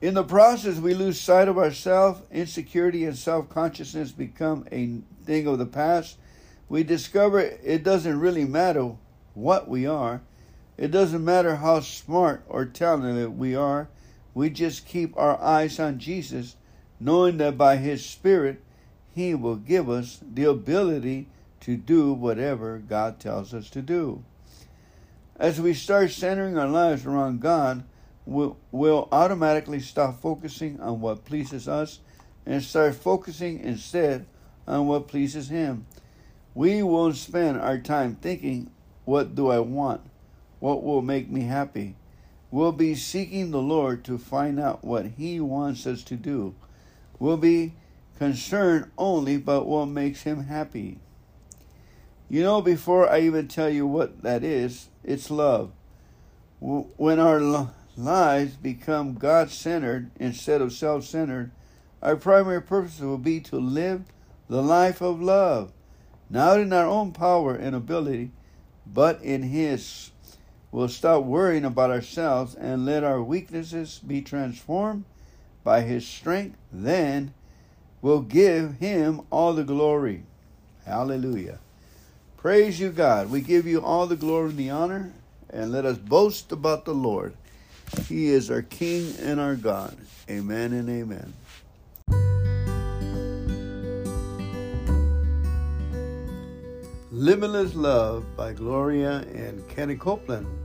In 0.00 0.14
the 0.14 0.24
process, 0.24 0.78
we 0.78 0.94
lose 0.94 1.20
sight 1.20 1.46
of 1.46 1.58
ourselves. 1.58 2.20
Insecurity 2.32 3.04
and 3.04 3.16
self 3.16 3.48
consciousness 3.48 4.10
become 4.10 4.66
a 4.72 4.98
thing 5.24 5.46
of 5.46 5.58
the 5.58 5.66
past. 5.66 6.16
We 6.68 6.82
discover 6.82 7.38
it 7.40 7.84
doesn't 7.84 8.18
really 8.18 8.44
matter 8.44 8.96
what 9.34 9.68
we 9.68 9.86
are, 9.86 10.20
it 10.78 10.90
doesn't 10.90 11.24
matter 11.24 11.56
how 11.56 11.80
smart 11.80 12.44
or 12.48 12.64
talented 12.64 13.38
we 13.38 13.54
are. 13.54 13.88
We 14.34 14.50
just 14.50 14.86
keep 14.86 15.16
our 15.16 15.40
eyes 15.40 15.78
on 15.78 15.98
Jesus, 15.98 16.56
knowing 16.98 17.36
that 17.38 17.58
by 17.58 17.76
His 17.76 18.04
Spirit, 18.04 18.62
He 19.14 19.34
will 19.34 19.56
give 19.56 19.90
us 19.90 20.20
the 20.22 20.44
ability 20.44 21.28
to 21.60 21.76
do 21.76 22.12
whatever 22.12 22.78
God 22.78 23.20
tells 23.20 23.52
us 23.52 23.68
to 23.70 23.82
do. 23.82 24.24
As 25.36 25.60
we 25.60 25.74
start 25.74 26.10
centering 26.10 26.56
our 26.56 26.68
lives 26.68 27.04
around 27.04 27.40
God, 27.40 27.84
we'll, 28.24 28.56
we'll 28.70 29.08
automatically 29.12 29.80
stop 29.80 30.20
focusing 30.20 30.80
on 30.80 31.00
what 31.00 31.24
pleases 31.24 31.68
us 31.68 32.00
and 32.46 32.62
start 32.62 32.94
focusing 32.94 33.60
instead 33.60 34.26
on 34.66 34.86
what 34.86 35.08
pleases 35.08 35.48
Him. 35.48 35.86
We 36.54 36.82
won't 36.82 37.16
spend 37.16 37.60
our 37.60 37.78
time 37.78 38.16
thinking, 38.16 38.70
What 39.04 39.34
do 39.34 39.48
I 39.48 39.58
want? 39.58 40.00
What 40.62 40.84
will 40.84 41.02
make 41.02 41.28
me 41.28 41.40
happy? 41.40 41.96
We'll 42.52 42.70
be 42.70 42.94
seeking 42.94 43.50
the 43.50 43.60
Lord 43.60 44.04
to 44.04 44.16
find 44.16 44.60
out 44.60 44.84
what 44.84 45.06
He 45.18 45.40
wants 45.40 45.88
us 45.88 46.04
to 46.04 46.14
do. 46.14 46.54
We'll 47.18 47.36
be 47.36 47.72
concerned 48.16 48.88
only 48.96 49.34
about 49.34 49.66
what 49.66 49.86
makes 49.86 50.22
Him 50.22 50.44
happy. 50.44 51.00
You 52.30 52.44
know, 52.44 52.62
before 52.62 53.10
I 53.10 53.22
even 53.22 53.48
tell 53.48 53.70
you 53.70 53.88
what 53.88 54.22
that 54.22 54.44
is, 54.44 54.88
it's 55.02 55.32
love. 55.32 55.72
When 56.60 57.18
our 57.18 57.72
lives 57.96 58.54
become 58.54 59.14
God 59.14 59.50
centered 59.50 60.12
instead 60.20 60.60
of 60.62 60.72
self 60.72 61.04
centered, 61.04 61.50
our 62.00 62.14
primary 62.14 62.62
purpose 62.62 63.00
will 63.00 63.18
be 63.18 63.40
to 63.40 63.56
live 63.56 64.04
the 64.48 64.62
life 64.62 65.00
of 65.00 65.20
love, 65.20 65.72
not 66.30 66.60
in 66.60 66.72
our 66.72 66.86
own 66.86 67.10
power 67.10 67.52
and 67.52 67.74
ability, 67.74 68.30
but 68.86 69.20
in 69.22 69.42
His. 69.42 70.11
We'll 70.72 70.88
stop 70.88 71.24
worrying 71.24 71.66
about 71.66 71.90
ourselves 71.90 72.54
and 72.54 72.86
let 72.86 73.04
our 73.04 73.22
weaknesses 73.22 74.00
be 74.04 74.22
transformed 74.22 75.04
by 75.62 75.82
His 75.82 76.06
strength. 76.06 76.56
Then 76.72 77.34
we'll 78.00 78.22
give 78.22 78.78
Him 78.78 79.20
all 79.30 79.52
the 79.52 79.64
glory. 79.64 80.22
Hallelujah. 80.86 81.58
Praise 82.38 82.80
you, 82.80 82.88
God. 82.88 83.30
We 83.30 83.42
give 83.42 83.66
you 83.66 83.82
all 83.82 84.06
the 84.06 84.16
glory 84.16 84.48
and 84.48 84.58
the 84.58 84.70
honor, 84.70 85.12
and 85.50 85.70
let 85.70 85.84
us 85.84 85.98
boast 85.98 86.50
about 86.50 86.86
the 86.86 86.94
Lord. 86.94 87.34
He 88.08 88.28
is 88.28 88.50
our 88.50 88.62
King 88.62 89.14
and 89.20 89.38
our 89.38 89.54
God. 89.54 89.96
Amen 90.30 90.72
and 90.72 90.88
amen. 90.88 91.34
Limitless 97.10 97.74
Love 97.74 98.24
by 98.36 98.54
Gloria 98.54 99.18
and 99.34 99.68
Kenny 99.68 99.96
Copeland. 99.96 100.61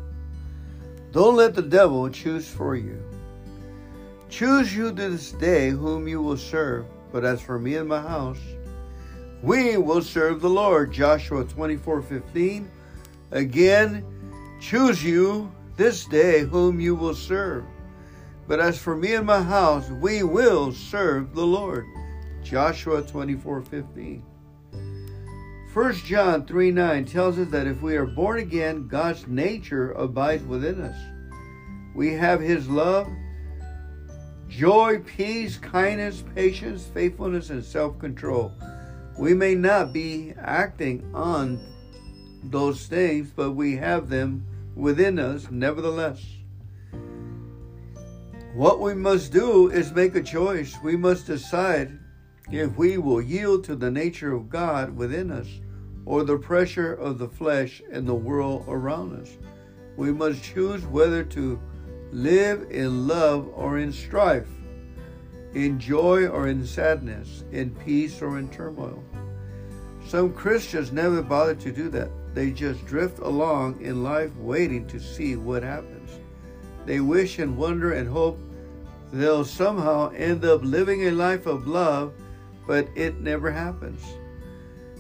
Don't 1.18 1.36
let 1.36 1.56
the 1.56 1.64
devil 1.64 2.08
choose 2.12 2.48
for 2.48 2.76
you. 2.76 3.02
Choose 4.30 4.76
you 4.76 4.92
this 4.92 5.32
day 5.32 5.72
whom 5.72 6.08
you 6.08 6.22
will 6.22 6.38
serve, 6.38 6.86
but 7.12 7.26
as 7.26 7.42
for 7.42 7.58
me 7.58 7.74
and 7.74 7.90
my 7.90 8.00
house, 8.00 8.38
we 9.42 9.78
will 9.78 10.04
serve 10.04 10.42
the 10.42 10.50
Lord. 10.52 10.94
Joshua 10.94 11.44
24 11.44 12.04
15. 12.04 12.70
Again, 13.32 14.06
choose 14.62 15.04
you 15.04 15.52
this 15.76 16.06
day 16.06 16.42
whom 16.42 16.80
you 16.80 16.94
will 16.94 17.16
serve. 17.16 17.66
But 18.48 18.60
as 18.60 18.78
for 18.78 18.96
me 18.96 19.16
and 19.16 19.26
my 19.26 19.42
house, 19.42 19.90
we 19.90 20.22
will 20.22 20.72
serve 20.72 21.34
the 21.34 21.48
Lord. 21.48 21.88
Joshua 22.44 23.02
24 23.02 23.64
15. 23.64 24.24
1 25.78 25.94
John 25.94 26.44
3 26.44 26.72
9 26.72 27.06
tells 27.06 27.38
us 27.38 27.50
that 27.50 27.68
if 27.68 27.84
we 27.84 27.96
are 27.98 28.08
born 28.08 28.40
again, 28.40 28.88
God's 28.88 29.28
nature 29.28 29.92
abides 29.92 30.44
within 30.44 30.82
us. 30.82 30.98
We 31.94 32.14
have 32.14 32.42
His 32.42 32.68
love, 32.68 33.08
joy, 34.50 35.04
peace, 35.06 35.58
kindness, 35.58 36.24
patience, 36.34 36.90
faithfulness, 36.96 37.52
and 37.52 37.64
self 37.64 38.00
control. 38.00 38.54
We 39.20 39.36
may 39.36 39.54
not 39.54 39.94
be 39.94 40.34
acting 40.40 41.12
on 41.14 41.60
those 42.46 42.88
things, 42.88 43.30
but 43.30 43.52
we 43.52 43.76
have 43.76 44.10
them 44.10 44.48
within 44.76 45.20
us 45.20 45.52
nevertheless. 45.52 46.26
What 48.56 48.80
we 48.80 48.96
must 48.96 49.32
do 49.32 49.70
is 49.70 49.92
make 49.92 50.16
a 50.16 50.24
choice. 50.24 50.76
We 50.84 50.98
must 50.98 51.28
decide 51.28 52.00
if 52.50 52.76
we 52.78 52.98
will 52.98 53.22
yield 53.22 53.64
to 53.66 53.76
the 53.76 53.92
nature 53.92 54.34
of 54.34 54.50
God 54.50 54.98
within 54.98 55.30
us 55.30 55.48
or 56.08 56.24
the 56.24 56.38
pressure 56.38 56.94
of 56.94 57.18
the 57.18 57.28
flesh 57.28 57.82
and 57.92 58.08
the 58.08 58.16
world 58.16 58.64
around 58.70 59.22
us. 59.22 59.38
We 59.98 60.14
must 60.14 60.42
choose 60.42 60.86
whether 60.86 61.22
to 61.26 61.60
live 62.14 62.72
in 62.72 63.08
love 63.08 63.50
or 63.54 63.78
in 63.78 63.92
strife, 63.92 64.48
in 65.54 65.78
joy 65.78 66.28
or 66.28 66.48
in 66.48 66.66
sadness, 66.66 67.44
in 67.52 67.76
peace 67.84 68.22
or 68.22 68.40
in 68.40 68.48
turmoil. 68.50 69.04
Some 70.08 70.32
Christians 70.32 70.94
never 70.94 71.22
bother 71.22 71.56
to 71.56 71.72
do 71.74 71.90
that. 71.90 72.10
They 72.34 72.52
just 72.52 72.86
drift 72.86 73.20
along 73.20 73.82
in 73.82 74.02
life 74.02 74.34
waiting 74.38 74.88
to 74.88 75.02
see 75.02 75.36
what 75.36 75.62
happens. 75.62 76.22
They 76.86 77.02
wish 77.02 77.40
and 77.40 77.58
wonder 77.58 77.92
and 77.92 78.08
hope 78.08 78.40
they'll 79.12 79.44
somehow 79.44 80.12
end 80.12 80.46
up 80.46 80.62
living 80.64 81.08
a 81.08 81.12
life 81.12 81.48
of 81.48 81.68
love, 81.68 82.14
but 82.66 82.88
it 82.96 83.20
never 83.20 83.52
happens. 83.52 84.02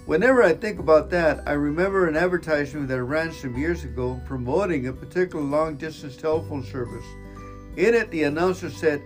Whenever 0.08 0.42
I 0.42 0.54
think 0.54 0.80
about 0.80 1.10
that, 1.10 1.44
I 1.46 1.52
remember 1.52 2.08
an 2.08 2.16
advertisement 2.16 2.88
that 2.88 3.04
ran 3.04 3.34
some 3.34 3.58
years 3.58 3.84
ago 3.84 4.22
promoting 4.26 4.88
a 4.88 4.94
particular 4.94 5.44
long 5.44 5.76
distance 5.76 6.16
telephone 6.16 6.64
service. 6.64 7.04
In 7.76 7.94
it, 7.94 8.10
the 8.10 8.24
announcer 8.24 8.70
said, 8.70 9.02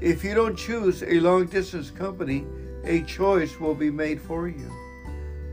If 0.00 0.24
you 0.24 0.34
don't 0.34 0.56
choose 0.56 1.02
a 1.02 1.20
long 1.20 1.48
distance 1.48 1.90
company, 1.90 2.46
a 2.82 3.02
choice 3.02 3.60
will 3.60 3.74
be 3.74 3.90
made 3.90 4.22
for 4.22 4.48
you. 4.48 4.72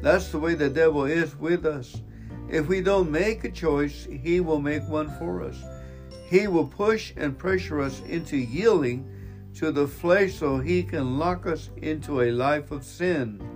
That's 0.01 0.29
the 0.29 0.39
way 0.39 0.55
the 0.55 0.69
devil 0.69 1.03
is 1.03 1.35
with 1.35 1.65
us. 1.65 2.01
If 2.47 2.69
we 2.69 2.79
don't 2.79 3.11
make 3.11 3.43
a 3.43 3.51
choice, 3.51 4.07
he 4.09 4.39
will 4.39 4.61
make 4.61 4.87
one 4.87 5.09
for 5.19 5.43
us. 5.43 5.57
He 6.29 6.47
will 6.47 6.67
push 6.67 7.11
and 7.17 7.37
pressure 7.37 7.81
us 7.81 8.01
into 8.07 8.37
yielding 8.37 9.05
to 9.55 9.73
the 9.73 9.89
flesh 9.89 10.35
so 10.35 10.59
he 10.59 10.83
can 10.83 11.19
lock 11.19 11.45
us 11.45 11.69
into 11.75 12.21
a 12.21 12.31
life 12.31 12.71
of 12.71 12.85
sin. 12.85 13.54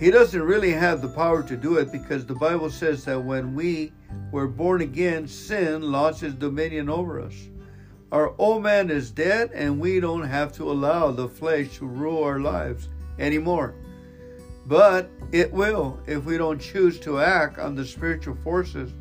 He 0.00 0.10
doesn't 0.10 0.42
really 0.42 0.72
have 0.72 1.02
the 1.02 1.08
power 1.08 1.42
to 1.42 1.56
do 1.58 1.76
it 1.76 1.92
because 1.92 2.24
the 2.24 2.34
Bible 2.34 2.70
says 2.70 3.04
that 3.04 3.20
when 3.20 3.54
we 3.54 3.92
were 4.32 4.48
born 4.48 4.80
again, 4.80 5.28
sin 5.28 5.82
lost 5.82 6.22
its 6.22 6.34
dominion 6.34 6.88
over 6.88 7.20
us. 7.20 7.34
Our 8.10 8.34
old 8.38 8.62
man 8.62 8.88
is 8.88 9.10
dead, 9.10 9.50
and 9.52 9.78
we 9.78 10.00
don't 10.00 10.26
have 10.26 10.52
to 10.54 10.70
allow 10.70 11.10
the 11.10 11.28
flesh 11.28 11.76
to 11.76 11.86
rule 11.86 12.24
our 12.24 12.40
lives 12.40 12.88
anymore. 13.18 13.74
But 14.64 15.10
it 15.32 15.52
will 15.52 16.00
if 16.06 16.24
we 16.24 16.38
don't 16.38 16.58
choose 16.58 16.98
to 17.00 17.20
act 17.20 17.58
on 17.58 17.74
the 17.74 17.84
spiritual 17.84 18.36
forces 18.42 18.94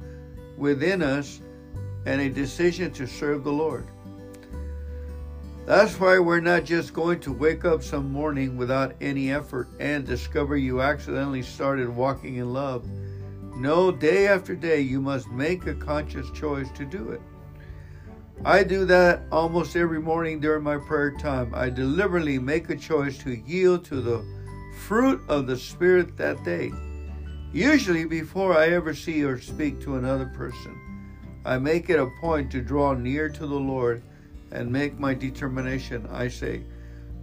within 0.57 1.01
us 1.01 1.39
and 2.05 2.19
a 2.19 2.29
decision 2.29 2.91
to 2.91 3.07
serve 3.07 3.45
the 3.45 3.53
Lord. 3.53 3.88
That's 5.69 5.99
why 5.99 6.17
we're 6.17 6.39
not 6.39 6.63
just 6.63 6.95
going 6.95 7.19
to 7.19 7.32
wake 7.32 7.63
up 7.63 7.84
some 7.84 8.12
morning 8.12 8.58
without 8.58 8.95
any 9.01 9.32
effort 9.32 9.69
and 9.79 10.03
discover 10.03 10.58
you 10.58 10.82
accidentally 10.82 11.43
started 11.43 11.88
walking 11.88 12.38
in 12.38 12.51
love. 12.51 12.89
No, 13.55 13.91
day 13.91 14.27
after 14.27 14.55
day, 14.55 14.82
you 14.82 14.99
must 14.99 15.29
make 15.29 15.67
a 15.67 15.75
conscious 15.75 16.27
choice 16.32 16.71
to 16.71 16.86
do 16.86 17.12
it. 17.12 17.21
I 18.43 18.63
do 18.63 18.84
that 18.86 19.21
almost 19.32 19.75
every 19.75 20.01
morning 20.01 20.39
during 20.39 20.63
my 20.63 20.77
prayer 20.77 21.12
time. 21.12 21.53
I 21.53 21.69
deliberately 21.69 22.39
make 22.39 22.71
a 22.71 22.75
choice 22.75 23.19
to 23.19 23.36
yield 23.36 23.86
to 23.86 24.01
the 24.01 24.25
fruit 24.88 25.21
of 25.29 25.45
the 25.45 25.55
Spirit 25.55 26.17
that 26.17 26.43
day. 26.43 26.71
Usually, 27.53 28.05
before 28.05 28.58
I 28.58 28.69
ever 28.69 28.95
see 28.95 29.23
or 29.23 29.39
speak 29.39 29.79
to 29.82 29.97
another 29.97 30.32
person, 30.36 30.75
I 31.45 31.60
make 31.60 31.91
it 31.91 31.99
a 31.99 32.10
point 32.19 32.49
to 32.53 32.62
draw 32.62 32.95
near 32.95 33.29
to 33.29 33.45
the 33.45 33.53
Lord 33.53 34.01
and 34.51 34.71
make 34.71 34.99
my 34.99 35.13
determination. 35.13 36.07
I 36.12 36.27
say, 36.27 36.63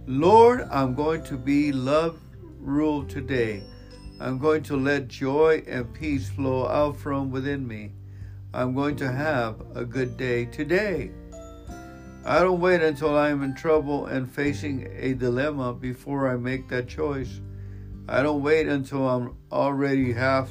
Lord, 0.05 0.67
I'm 0.71 0.95
going 0.95 1.23
to 1.23 1.37
be 1.37 1.71
love 1.71 2.19
ruled 2.59 3.09
today. 3.09 3.63
I'm 4.19 4.39
going 4.39 4.63
to 4.63 4.77
let 4.77 5.07
joy 5.07 5.63
and 5.67 5.93
peace 5.93 6.29
flow 6.29 6.67
out 6.67 6.97
from 6.97 7.29
within 7.29 7.67
me. 7.67 7.91
I'm 8.53 8.73
going 8.73 8.95
to 8.97 9.11
have 9.11 9.61
a 9.75 9.85
good 9.85 10.17
day 10.17 10.45
today. 10.45 11.11
I 12.25 12.39
don't 12.39 12.59
wait 12.59 12.81
until 12.81 13.15
I 13.15 13.29
am 13.29 13.43
in 13.43 13.53
trouble 13.53 14.07
and 14.07 14.29
facing 14.29 14.89
a 14.97 15.13
dilemma 15.13 15.73
before 15.73 16.27
I 16.27 16.35
make 16.35 16.67
that 16.69 16.87
choice. 16.87 17.41
I 18.09 18.23
don't 18.23 18.41
wait 18.41 18.67
until 18.67 19.07
I'm 19.07 19.37
already 19.51 20.13
half 20.13 20.49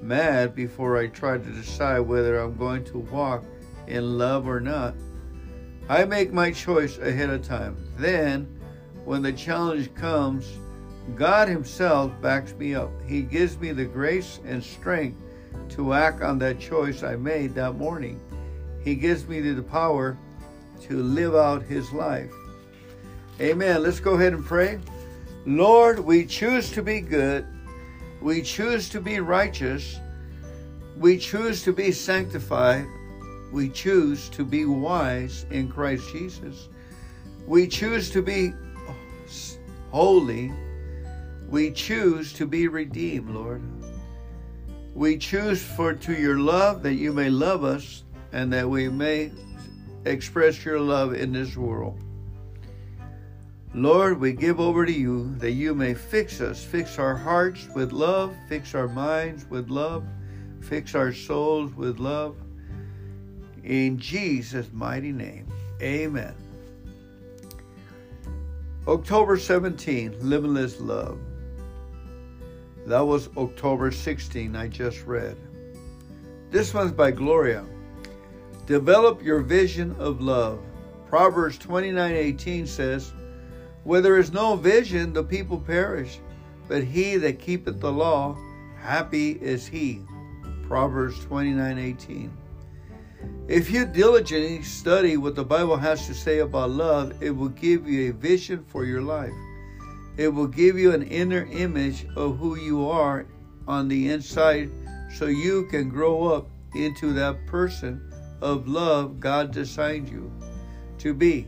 mad 0.00 0.54
before 0.54 0.96
I 0.96 1.08
try 1.08 1.38
to 1.38 1.50
decide 1.50 2.00
whether 2.00 2.38
I'm 2.38 2.56
going 2.56 2.84
to 2.86 2.98
walk 2.98 3.44
in 3.86 4.18
love 4.18 4.48
or 4.48 4.60
not. 4.60 4.94
I 5.88 6.04
make 6.06 6.32
my 6.32 6.50
choice 6.50 6.96
ahead 6.98 7.28
of 7.28 7.46
time. 7.46 7.76
Then, 7.98 8.48
when 9.04 9.20
the 9.20 9.32
challenge 9.32 9.94
comes, 9.94 10.46
God 11.14 11.46
Himself 11.46 12.10
backs 12.22 12.54
me 12.54 12.74
up. 12.74 12.90
He 13.06 13.20
gives 13.20 13.58
me 13.58 13.72
the 13.72 13.84
grace 13.84 14.40
and 14.46 14.64
strength 14.64 15.18
to 15.70 15.92
act 15.92 16.22
on 16.22 16.38
that 16.38 16.58
choice 16.58 17.02
I 17.02 17.16
made 17.16 17.54
that 17.56 17.74
morning. 17.74 18.18
He 18.82 18.94
gives 18.94 19.26
me 19.26 19.40
the 19.40 19.62
power 19.62 20.16
to 20.82 21.02
live 21.02 21.34
out 21.34 21.62
His 21.62 21.92
life. 21.92 22.32
Amen. 23.40 23.82
Let's 23.82 24.00
go 24.00 24.14
ahead 24.14 24.32
and 24.32 24.44
pray. 24.44 24.80
Lord, 25.44 25.98
we 25.98 26.24
choose 26.24 26.70
to 26.72 26.82
be 26.82 27.00
good. 27.00 27.46
We 28.22 28.40
choose 28.40 28.88
to 28.90 29.00
be 29.00 29.20
righteous. 29.20 29.98
We 30.96 31.18
choose 31.18 31.62
to 31.64 31.72
be 31.74 31.92
sanctified 31.92 32.86
we 33.54 33.68
choose 33.68 34.28
to 34.30 34.44
be 34.44 34.64
wise 34.64 35.46
in 35.52 35.68
Christ 35.68 36.10
Jesus. 36.10 36.68
We 37.46 37.68
choose 37.68 38.10
to 38.10 38.20
be 38.20 38.52
holy. 39.92 40.52
We 41.48 41.70
choose 41.70 42.32
to 42.32 42.46
be 42.46 42.66
redeemed, 42.66 43.30
Lord. 43.30 43.62
We 44.92 45.18
choose 45.18 45.62
for 45.62 45.94
to 45.94 46.12
your 46.12 46.40
love 46.40 46.82
that 46.82 46.94
you 46.94 47.12
may 47.12 47.30
love 47.30 47.62
us 47.62 48.02
and 48.32 48.52
that 48.52 48.68
we 48.68 48.88
may 48.88 49.30
express 50.04 50.64
your 50.64 50.80
love 50.80 51.14
in 51.14 51.32
this 51.32 51.56
world. 51.56 51.96
Lord, 53.72 54.18
we 54.18 54.32
give 54.32 54.58
over 54.58 54.84
to 54.84 54.92
you 54.92 55.32
that 55.36 55.52
you 55.52 55.76
may 55.76 55.94
fix 55.94 56.40
us, 56.40 56.64
fix 56.64 56.98
our 56.98 57.14
hearts 57.16 57.68
with 57.76 57.92
love, 57.92 58.34
fix 58.48 58.74
our 58.74 58.88
minds 58.88 59.46
with 59.48 59.70
love, 59.70 60.04
fix 60.60 60.96
our 60.96 61.12
souls 61.12 61.72
with 61.74 62.00
love. 62.00 62.36
In 63.64 63.98
Jesus' 63.98 64.68
mighty 64.74 65.10
name, 65.10 65.46
amen. 65.80 66.34
October 68.86 69.38
17, 69.38 70.16
Limitless 70.20 70.80
Love. 70.82 71.18
That 72.86 73.00
was 73.00 73.30
October 73.38 73.90
16, 73.90 74.54
I 74.54 74.68
just 74.68 75.06
read. 75.06 75.38
This 76.50 76.74
one's 76.74 76.92
by 76.92 77.10
Gloria. 77.10 77.64
Develop 78.66 79.22
your 79.22 79.40
vision 79.40 79.96
of 79.98 80.20
love. 80.20 80.60
Proverbs 81.08 81.58
29:18 81.58 82.68
says, 82.68 83.14
Where 83.84 84.02
there 84.02 84.18
is 84.18 84.30
no 84.30 84.56
vision, 84.56 85.14
the 85.14 85.24
people 85.24 85.58
perish, 85.58 86.18
but 86.68 86.84
he 86.84 87.16
that 87.16 87.38
keepeth 87.38 87.80
the 87.80 87.92
law, 87.92 88.36
happy 88.78 89.38
is 89.40 89.66
he. 89.66 90.02
Proverbs 90.68 91.18
29:18. 91.24 92.30
If 93.48 93.70
you 93.70 93.84
diligently 93.84 94.62
study 94.62 95.16
what 95.16 95.34
the 95.34 95.44
Bible 95.44 95.76
has 95.76 96.06
to 96.06 96.14
say 96.14 96.38
about 96.38 96.70
love, 96.70 97.22
it 97.22 97.30
will 97.30 97.50
give 97.50 97.88
you 97.88 98.08
a 98.08 98.14
vision 98.14 98.64
for 98.68 98.84
your 98.84 99.02
life. 99.02 99.32
It 100.16 100.28
will 100.28 100.46
give 100.46 100.78
you 100.78 100.92
an 100.92 101.02
inner 101.02 101.46
image 101.50 102.06
of 102.16 102.38
who 102.38 102.56
you 102.56 102.88
are 102.88 103.26
on 103.66 103.88
the 103.88 104.10
inside 104.10 104.70
so 105.14 105.26
you 105.26 105.66
can 105.70 105.88
grow 105.88 106.28
up 106.28 106.48
into 106.74 107.12
that 107.14 107.46
person 107.46 108.12
of 108.40 108.68
love 108.68 109.20
God 109.20 109.52
designed 109.52 110.08
you 110.08 110.32
to 110.98 111.14
be. 111.14 111.46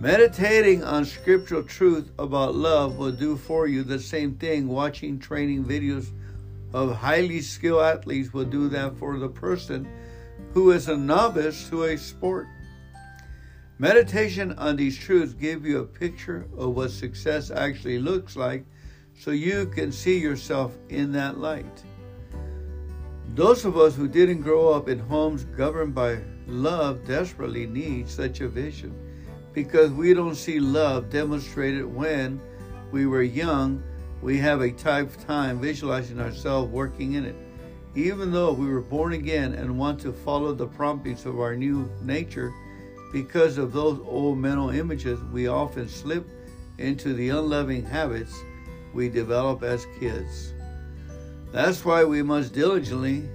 Meditating 0.00 0.82
on 0.82 1.04
scriptural 1.04 1.62
truth 1.62 2.10
about 2.18 2.54
love 2.54 2.96
will 2.96 3.12
do 3.12 3.36
for 3.36 3.66
you 3.66 3.82
the 3.82 3.98
same 3.98 4.34
thing 4.34 4.66
watching 4.66 5.18
training 5.18 5.64
videos 5.64 6.10
of 6.72 6.96
highly 6.96 7.40
skilled 7.40 7.82
athletes 7.82 8.32
will 8.32 8.44
do 8.44 8.68
that 8.68 8.96
for 8.96 9.18
the 9.18 9.28
person 9.28 9.86
who 10.54 10.70
is 10.70 10.88
a 10.88 10.96
novice 10.96 11.68
to 11.70 11.84
a 11.84 11.96
sport. 11.96 12.46
Meditation 13.78 14.52
on 14.58 14.76
these 14.76 14.98
truths 14.98 15.32
give 15.32 15.64
you 15.64 15.78
a 15.78 15.84
picture 15.84 16.46
of 16.56 16.76
what 16.76 16.90
success 16.90 17.50
actually 17.50 17.98
looks 17.98 18.36
like 18.36 18.64
so 19.18 19.30
you 19.30 19.66
can 19.66 19.90
see 19.90 20.18
yourself 20.18 20.76
in 20.88 21.12
that 21.12 21.38
light. 21.38 21.84
Those 23.34 23.64
of 23.64 23.78
us 23.78 23.96
who 23.96 24.08
didn't 24.08 24.42
grow 24.42 24.72
up 24.72 24.88
in 24.88 24.98
homes 24.98 25.44
governed 25.44 25.94
by 25.94 26.18
love 26.46 27.06
desperately 27.06 27.66
need 27.66 28.08
such 28.08 28.40
a 28.40 28.48
vision 28.48 28.94
because 29.54 29.90
we 29.90 30.12
don't 30.12 30.34
see 30.34 30.60
love 30.60 31.08
demonstrated 31.08 31.86
when 31.86 32.40
we 32.90 33.06
were 33.06 33.22
young. 33.22 33.82
We 34.20 34.38
have 34.38 34.60
a 34.60 34.70
tough 34.70 35.16
time 35.26 35.60
visualizing 35.60 36.20
ourselves 36.20 36.70
working 36.70 37.14
in 37.14 37.24
it. 37.24 37.36
Even 37.94 38.32
though 38.32 38.52
we 38.52 38.66
were 38.66 38.80
born 38.80 39.12
again 39.12 39.52
and 39.52 39.78
want 39.78 40.00
to 40.00 40.12
follow 40.12 40.54
the 40.54 40.66
promptings 40.66 41.26
of 41.26 41.38
our 41.40 41.54
new 41.54 41.90
nature, 42.00 42.52
because 43.12 43.58
of 43.58 43.72
those 43.72 44.00
old 44.06 44.38
mental 44.38 44.70
images, 44.70 45.20
we 45.30 45.46
often 45.46 45.86
slip 45.88 46.26
into 46.78 47.12
the 47.12 47.28
unloving 47.28 47.84
habits 47.84 48.34
we 48.94 49.10
develop 49.10 49.62
as 49.62 49.86
kids. 50.00 50.54
That's 51.52 51.84
why 51.84 52.04
we 52.04 52.22
must 52.22 52.54
diligently 52.54 53.28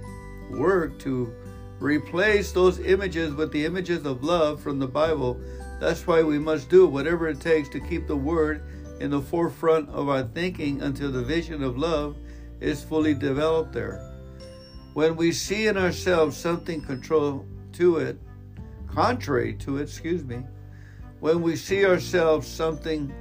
work 0.50 0.98
to 1.00 1.32
replace 1.78 2.50
those 2.50 2.80
images 2.80 3.34
with 3.34 3.52
the 3.52 3.64
images 3.64 4.04
of 4.04 4.24
love 4.24 4.60
from 4.60 4.80
the 4.80 4.88
Bible. 4.88 5.40
That's 5.78 6.04
why 6.04 6.24
we 6.24 6.40
must 6.40 6.68
do 6.68 6.88
whatever 6.88 7.28
it 7.28 7.40
takes 7.40 7.68
to 7.70 7.80
keep 7.80 8.08
the 8.08 8.16
Word 8.16 8.62
in 9.00 9.10
the 9.10 9.20
forefront 9.20 9.88
of 9.90 10.08
our 10.08 10.24
thinking 10.24 10.82
until 10.82 11.12
the 11.12 11.22
vision 11.22 11.62
of 11.62 11.78
love 11.78 12.16
is 12.60 12.82
fully 12.82 13.14
developed 13.14 13.72
there. 13.72 14.07
When 14.98 15.14
we 15.14 15.30
see 15.30 15.68
in 15.68 15.76
ourselves 15.76 16.36
something 16.36 16.80
control 16.80 17.46
to 17.74 17.98
it, 17.98 18.18
contrary 18.88 19.54
to 19.58 19.76
it, 19.76 19.82
excuse 19.82 20.24
me, 20.24 20.42
when 21.20 21.40
we 21.40 21.54
see 21.54 21.86
ourselves 21.86 22.48
something 22.48 23.14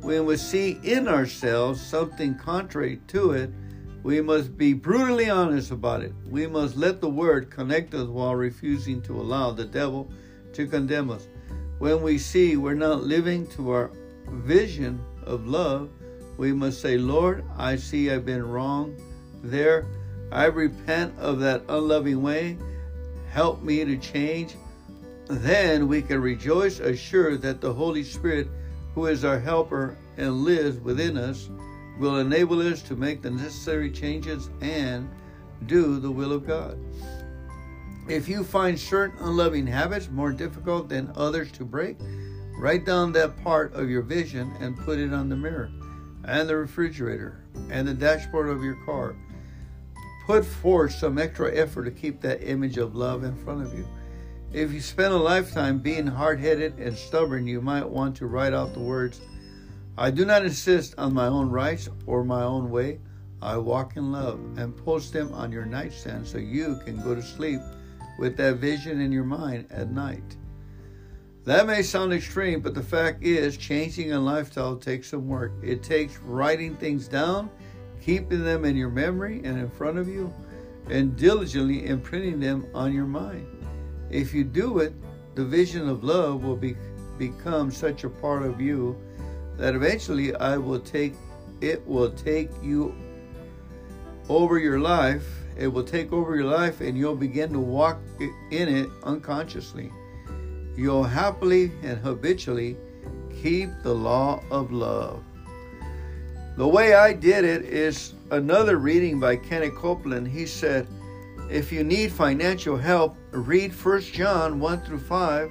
when 0.00 0.26
we 0.26 0.36
see 0.36 0.80
in 0.82 1.06
ourselves 1.06 1.80
something 1.80 2.34
contrary 2.34 3.00
to 3.06 3.30
it, 3.30 3.52
we 4.02 4.20
must 4.20 4.58
be 4.58 4.72
brutally 4.72 5.30
honest 5.30 5.70
about 5.70 6.02
it. 6.02 6.12
We 6.28 6.48
must 6.48 6.74
let 6.74 7.00
the 7.00 7.08
word 7.08 7.52
connect 7.52 7.94
us 7.94 8.08
while 8.08 8.34
refusing 8.34 9.00
to 9.02 9.12
allow 9.12 9.52
the 9.52 9.66
devil 9.66 10.10
to 10.54 10.66
condemn 10.66 11.10
us. 11.10 11.28
When 11.78 12.02
we 12.02 12.18
see 12.18 12.56
we're 12.56 12.74
not 12.74 13.04
living 13.04 13.46
to 13.52 13.70
our 13.70 13.92
vision 14.26 15.00
of 15.22 15.46
love, 15.46 15.88
we 16.36 16.52
must 16.52 16.80
say, 16.80 16.98
Lord, 16.98 17.44
I 17.56 17.76
see 17.76 18.10
I've 18.10 18.26
been 18.26 18.44
wrong 18.44 19.00
there. 19.44 19.86
I 20.32 20.46
repent 20.46 21.18
of 21.18 21.40
that 21.40 21.62
unloving 21.68 22.22
way. 22.22 22.56
Help 23.30 23.62
me 23.62 23.84
to 23.84 23.96
change. 23.96 24.56
Then 25.28 25.88
we 25.88 26.02
can 26.02 26.20
rejoice 26.20 26.80
assured 26.80 27.42
that 27.42 27.60
the 27.60 27.72
Holy 27.72 28.02
Spirit 28.02 28.48
who 28.94 29.06
is 29.06 29.24
our 29.24 29.38
helper 29.38 29.96
and 30.16 30.44
lives 30.44 30.78
within 30.78 31.16
us, 31.16 31.48
will 31.98 32.18
enable 32.18 32.60
us 32.60 32.82
to 32.82 32.96
make 32.96 33.22
the 33.22 33.30
necessary 33.30 33.90
changes 33.90 34.50
and 34.60 35.08
do 35.66 36.00
the 36.00 36.10
will 36.10 36.32
of 36.32 36.46
God. 36.46 36.78
If 38.08 38.28
you 38.28 38.42
find 38.42 38.78
certain 38.78 39.18
unloving 39.20 39.66
habits 39.66 40.08
more 40.10 40.32
difficult 40.32 40.88
than 40.88 41.12
others 41.14 41.52
to 41.52 41.64
break, 41.64 41.98
write 42.58 42.84
down 42.84 43.12
that 43.12 43.42
part 43.44 43.74
of 43.74 43.88
your 43.88 44.02
vision 44.02 44.52
and 44.60 44.76
put 44.78 44.98
it 44.98 45.12
on 45.12 45.28
the 45.28 45.36
mirror 45.36 45.70
and 46.24 46.48
the 46.48 46.56
refrigerator 46.56 47.44
and 47.70 47.86
the 47.86 47.94
dashboard 47.94 48.48
of 48.48 48.64
your 48.64 48.76
car. 48.84 49.14
Put 50.26 50.44
forth 50.44 50.92
some 50.92 51.18
extra 51.18 51.54
effort 51.54 51.84
to 51.84 51.90
keep 51.90 52.20
that 52.20 52.42
image 52.42 52.78
of 52.78 52.94
love 52.94 53.24
in 53.24 53.36
front 53.36 53.62
of 53.62 53.76
you. 53.76 53.86
If 54.52 54.72
you 54.72 54.80
spend 54.80 55.12
a 55.12 55.18
lifetime 55.18 55.78
being 55.78 56.06
hard 56.06 56.40
headed 56.40 56.78
and 56.78 56.96
stubborn, 56.96 57.46
you 57.46 57.60
might 57.60 57.88
want 57.88 58.16
to 58.16 58.26
write 58.26 58.52
out 58.52 58.74
the 58.74 58.80
words 58.80 59.20
I 59.96 60.10
do 60.10 60.24
not 60.24 60.44
insist 60.44 60.94
on 60.98 61.12
my 61.12 61.26
own 61.26 61.50
rights 61.50 61.88
or 62.06 62.24
my 62.24 62.42
own 62.42 62.70
way. 62.70 63.00
I 63.42 63.56
walk 63.56 63.96
in 63.96 64.12
love 64.12 64.40
and 64.56 64.76
post 64.76 65.12
them 65.12 65.32
on 65.34 65.52
your 65.52 65.66
nightstand 65.66 66.26
so 66.26 66.38
you 66.38 66.80
can 66.84 67.00
go 67.02 67.14
to 67.14 67.22
sleep 67.22 67.60
with 68.18 68.36
that 68.36 68.56
vision 68.56 69.00
in 69.00 69.12
your 69.12 69.24
mind 69.24 69.66
at 69.70 69.90
night. 69.90 70.36
That 71.44 71.66
may 71.66 71.82
sound 71.82 72.12
extreme, 72.12 72.60
but 72.60 72.74
the 72.74 72.82
fact 72.82 73.22
is, 73.22 73.56
changing 73.56 74.12
a 74.12 74.20
lifestyle 74.20 74.76
takes 74.76 75.08
some 75.08 75.26
work. 75.26 75.52
It 75.62 75.82
takes 75.82 76.18
writing 76.18 76.76
things 76.76 77.08
down, 77.08 77.50
keeping 78.00 78.44
them 78.44 78.64
in 78.64 78.76
your 78.76 78.90
memory 78.90 79.40
and 79.44 79.58
in 79.58 79.70
front 79.70 79.98
of 79.98 80.08
you, 80.08 80.32
and 80.88 81.16
diligently 81.16 81.86
imprinting 81.86 82.40
them 82.40 82.66
on 82.74 82.92
your 82.92 83.06
mind. 83.06 83.46
If 84.10 84.34
you 84.34 84.44
do 84.44 84.78
it, 84.78 84.92
the 85.34 85.44
vision 85.44 85.88
of 85.88 86.02
love 86.02 86.42
will 86.42 86.56
be, 86.56 86.76
become 87.18 87.70
such 87.70 88.04
a 88.04 88.10
part 88.10 88.42
of 88.42 88.60
you 88.60 89.00
that 89.56 89.74
eventually 89.74 90.34
I 90.34 90.56
will 90.56 90.80
take 90.80 91.14
it 91.60 91.86
will 91.86 92.10
take 92.10 92.50
you 92.62 92.94
over 94.28 94.58
your 94.58 94.80
life. 94.80 95.26
It 95.58 95.68
will 95.68 95.84
take 95.84 96.12
over 96.12 96.34
your 96.34 96.46
life 96.46 96.80
and 96.80 96.96
you'll 96.96 97.16
begin 97.16 97.52
to 97.52 97.60
walk 97.60 97.98
in 98.50 98.68
it 98.68 98.88
unconsciously. 99.02 99.92
You'll 100.76 101.04
happily 101.04 101.72
and 101.82 101.98
habitually 101.98 102.78
keep 103.42 103.68
the 103.82 103.94
law 103.94 104.42
of 104.50 104.72
love. 104.72 105.22
The 106.60 106.68
way 106.68 106.92
I 106.92 107.14
did 107.14 107.46
it 107.46 107.62
is 107.62 108.12
another 108.30 108.76
reading 108.76 109.18
by 109.18 109.36
Kenneth 109.36 109.74
Copeland. 109.74 110.28
He 110.28 110.44
said, 110.44 110.86
if 111.48 111.72
you 111.72 111.82
need 111.82 112.12
financial 112.12 112.76
help, 112.76 113.16
read 113.30 113.72
1 113.72 114.00
John 114.02 114.60
1 114.60 114.80
through 114.82 114.98
5 114.98 115.50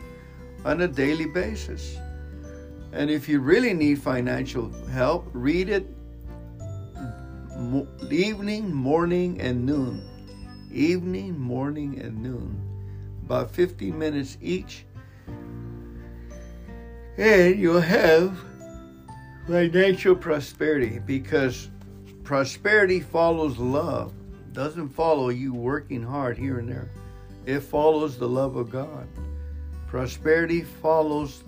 on 0.65 0.81
a 0.81 0.87
daily 0.87 1.25
basis. 1.25 1.97
And 2.91 3.09
if 3.09 3.27
you 3.27 3.39
really 3.39 3.73
need 3.73 4.03
financial 4.03 4.71
help, 4.91 5.27
read 5.33 5.69
it 5.69 5.87
evening, 8.11 8.71
morning, 8.71 9.41
and 9.41 9.65
noon. 9.65 10.07
Evening, 10.71 11.39
morning, 11.39 11.99
and 11.99 12.21
noon. 12.21 12.61
About 13.25 13.49
50 13.49 13.91
minutes 13.93 14.37
each. 14.43 14.85
And 17.17 17.59
you'll 17.59 17.81
have 17.81 18.37
financial 19.47 20.15
prosperity 20.15 20.99
because 20.99 21.69
prosperity 22.23 22.99
follows 22.99 23.57
love 23.57 24.13
doesn't 24.53 24.89
follow 24.89 25.29
you 25.29 25.53
working 25.53 26.03
hard 26.03 26.37
here 26.37 26.59
and 26.59 26.69
there. 26.69 26.89
It 27.45 27.61
follows 27.61 28.17
the 28.17 28.27
love 28.27 28.55
of 28.55 28.69
God. 28.69 29.07
Prosperity 29.87 30.61
follows 30.61 31.43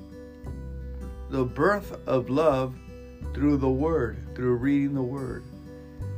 the 1.30 1.46
birth 1.46 1.98
of 2.08 2.30
love 2.30 2.76
through 3.34 3.58
the 3.58 3.70
Word, 3.70 4.18
through 4.36 4.56
reading 4.56 4.94
the 4.94 5.02
Word. 5.02 5.44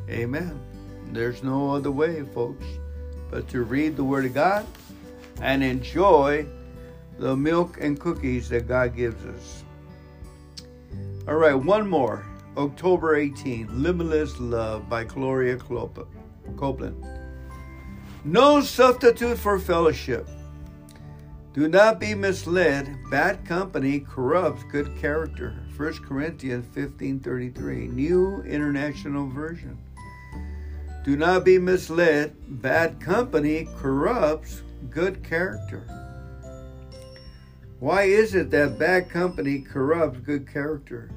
Amen. 0.10 0.60
There's 1.12 1.44
no 1.44 1.72
other 1.72 1.92
way, 1.92 2.24
folks, 2.24 2.66
but 3.30 3.48
to 3.50 3.64
read 3.64 3.96
the 3.96 4.04
Word 4.04 4.26
of 4.26 4.34
God 4.34 4.66
and 5.42 5.64
enjoy 5.64 6.46
the 7.18 7.36
milk 7.36 7.78
and 7.80 8.00
cookies 8.00 8.50
that 8.50 8.68
God 8.68 8.96
gives 8.96 9.24
us. 9.26 9.64
All 11.26 11.36
right, 11.36 11.54
one 11.54 11.90
more. 11.90 12.26
October 12.58 13.16
18, 13.16 13.82
Limitless 13.82 14.42
Love 14.42 14.90
by 14.90 15.06
Gloria. 15.06 15.56
Copeland. 15.56 17.02
No 18.26 18.60
substitute 18.60 19.38
for 19.38 19.58
fellowship. 19.58 20.28
Do 21.54 21.70
not 21.70 21.98
be 21.98 22.14
misled. 22.14 22.98
Bad 23.10 23.46
company 23.46 24.02
corrupts 24.02 24.64
good 24.70 24.98
character. 25.00 25.56
1 25.78 25.94
Corinthians 26.06 26.66
15:33, 26.76 27.88
New 27.88 28.42
International 28.42 29.26
Version. 29.30 29.78
Do 31.06 31.16
not 31.16 31.46
be 31.46 31.58
misled. 31.58 32.36
Bad 32.62 33.00
company 33.00 33.70
corrupts 33.78 34.62
good 34.90 35.24
character. 35.24 36.03
Why 37.84 38.04
is 38.04 38.34
it 38.34 38.50
that 38.52 38.80
bad 38.80 39.10
company 39.10 39.60
corrupts 39.60 40.22
good 40.22 40.50
character? 40.50 41.12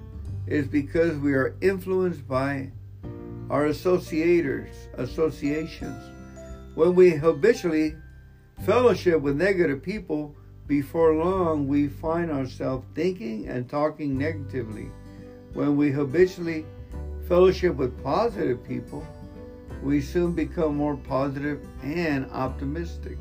It's 0.49 0.67
because 0.67 1.17
we 1.17 1.33
are 1.33 1.55
influenced 1.61 2.27
by 2.27 2.73
our 3.49 3.69
associators, 3.69 4.75
associations. 4.95 6.11
When 6.75 6.97
we 6.97 7.11
habitually 7.11 7.95
fellowship 8.65 9.21
with 9.21 9.37
negative 9.37 9.81
people, 9.81 10.35
before 10.67 11.15
long 11.15 11.69
we 11.69 11.87
find 11.87 12.33
ourselves 12.33 12.85
thinking 12.97 13.47
and 13.47 13.71
talking 13.71 14.19
negatively. 14.19 14.91
When 15.53 15.77
we 15.77 15.93
habitually 15.93 16.67
fellowship 17.29 17.77
with 17.77 18.03
positive 18.03 18.65
people, 18.67 19.07
we 19.85 20.01
soon 20.01 20.33
become 20.33 20.77
more 20.77 20.97
positive 20.97 21.61
and 21.85 22.29
optimistic. 22.33 23.19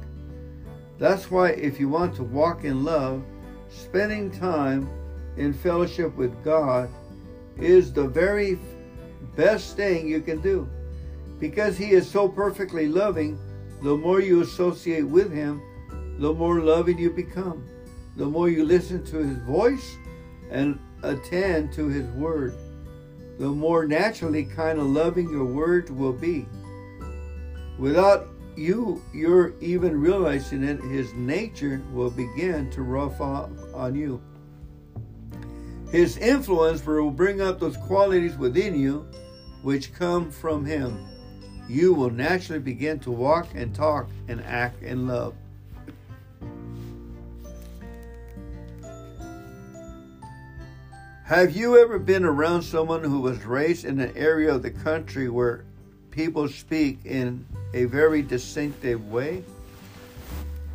That's 0.97 1.29
why, 1.29 1.49
if 1.49 1.79
you 1.79 1.89
want 1.89 2.15
to 2.15 2.23
walk 2.23 2.63
in 2.63 2.83
love, 2.83 3.23
spending 3.75 4.31
time 4.31 4.89
in 5.37 5.53
fellowship 5.53 6.15
with 6.15 6.43
God 6.43 6.89
is 7.57 7.91
the 7.91 8.07
very 8.07 8.57
best 9.35 9.75
thing 9.75 10.07
you 10.07 10.21
can 10.21 10.41
do. 10.41 10.67
Because 11.39 11.77
He 11.77 11.91
is 11.91 12.09
so 12.09 12.27
perfectly 12.29 12.87
loving, 12.87 13.37
the 13.83 13.95
more 13.95 14.21
you 14.21 14.41
associate 14.41 15.03
with 15.03 15.31
Him, 15.31 15.61
the 16.19 16.33
more 16.33 16.61
loving 16.61 16.97
you 16.97 17.09
become. 17.09 17.67
The 18.15 18.25
more 18.25 18.49
you 18.49 18.63
listen 18.63 19.03
to 19.07 19.17
His 19.17 19.37
voice 19.39 19.97
and 20.49 20.79
attend 21.03 21.73
to 21.73 21.87
His 21.87 22.05
word. 22.11 22.53
the 23.37 23.49
more 23.49 23.85
naturally 23.85 24.45
kind 24.45 24.79
of 24.79 24.85
loving 24.85 25.29
your 25.29 25.45
words 25.45 25.91
will 25.91 26.13
be. 26.13 26.45
Without 27.77 28.27
you, 28.57 29.01
you're 29.13 29.53
even 29.59 29.99
realizing 29.99 30.63
it, 30.63 30.81
his 30.81 31.13
nature 31.13 31.81
will 31.91 32.09
begin 32.09 32.69
to 32.71 32.81
rough 32.81 33.19
off 33.19 33.49
on 33.73 33.95
you. 33.95 34.21
His 35.91 36.17
influence 36.17 36.85
will 36.85 37.11
bring 37.11 37.41
up 37.41 37.59
those 37.59 37.77
qualities 37.77 38.37
within 38.37 38.79
you 38.79 39.07
which 39.61 39.93
come 39.93 40.29
from 40.29 40.65
him. 40.65 41.07
You 41.67 41.93
will 41.93 42.11
naturally 42.11 42.59
begin 42.59 42.99
to 42.99 43.11
walk 43.11 43.47
and 43.55 43.73
talk 43.73 44.09
and 44.27 44.41
act 44.41 44.83
in 44.83 45.07
love. 45.07 45.33
Have 51.23 51.55
you 51.55 51.79
ever 51.79 51.97
been 51.97 52.23
around 52.23 52.61
someone 52.61 53.03
who 53.03 53.19
was 53.19 53.43
raised 53.45 53.83
in 53.83 53.99
an 53.99 54.15
area 54.15 54.53
of 54.53 54.61
the 54.61 54.69
country 54.69 55.27
where 55.27 55.65
people 56.11 56.47
speak 56.47 56.99
in 57.03 57.43
a 57.75 57.85
very 57.85 58.21
distinctive 58.21 59.11
way? 59.11 59.43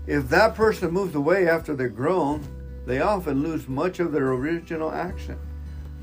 If 0.07 0.29
that 0.29 0.55
person 0.55 0.93
moves 0.93 1.15
away 1.15 1.49
after 1.49 1.75
they're 1.75 1.89
grown, 1.89 2.45
they 2.87 3.01
often 3.01 3.43
lose 3.43 3.67
much 3.69 4.01
of 4.01 4.13
their 4.13 4.33
original 4.33 4.93
accent. 4.93 5.39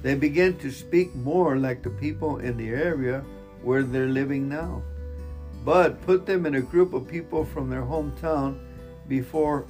They 0.01 0.15
begin 0.15 0.57
to 0.59 0.71
speak 0.71 1.13
more 1.15 1.57
like 1.57 1.83
the 1.83 1.89
people 1.91 2.39
in 2.39 2.57
the 2.57 2.69
area 2.69 3.23
where 3.61 3.83
they're 3.83 4.07
living 4.07 4.49
now. 4.49 4.81
But 5.63 6.01
put 6.01 6.25
them 6.25 6.45
in 6.45 6.55
a 6.55 6.61
group 6.61 6.93
of 6.93 7.07
people 7.07 7.45
from 7.45 7.69
their 7.69 7.81
hometown 7.81 8.59
before 9.07 9.65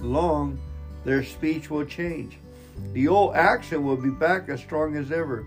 long, 0.00 0.58
their 1.04 1.24
speech 1.24 1.70
will 1.70 1.84
change. 1.84 2.38
The 2.92 3.08
old 3.08 3.34
accent 3.34 3.82
will 3.82 3.96
be 3.96 4.10
back 4.10 4.48
as 4.48 4.60
strong 4.60 4.96
as 4.96 5.12
ever. 5.12 5.44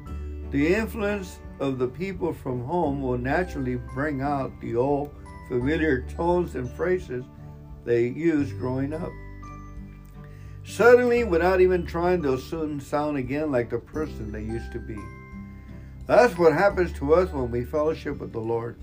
The 0.51 0.75
influence 0.75 1.39
of 1.59 1.79
the 1.79 1.87
people 1.87 2.33
from 2.33 2.63
home 2.65 3.01
will 3.01 3.17
naturally 3.17 3.75
bring 3.95 4.21
out 4.21 4.51
the 4.61 4.75
old 4.75 5.13
familiar 5.47 6.01
tones 6.01 6.55
and 6.55 6.69
phrases 6.71 7.23
they 7.85 8.07
used 8.07 8.57
growing 8.57 8.93
up. 8.93 9.11
Suddenly, 10.65 11.25
without 11.25 11.59
even 11.59 11.85
trying, 11.85 12.21
they'll 12.21 12.37
soon 12.37 12.79
sound 12.79 13.17
again 13.17 13.51
like 13.51 13.69
the 13.69 13.79
person 13.79 14.31
they 14.31 14.43
used 14.43 14.71
to 14.71 14.79
be. 14.79 14.97
That's 16.07 16.37
what 16.37 16.53
happens 16.53 16.93
to 16.93 17.13
us 17.13 17.31
when 17.31 17.51
we 17.51 17.65
fellowship 17.65 18.19
with 18.19 18.31
the 18.31 18.39
Lord. 18.39 18.79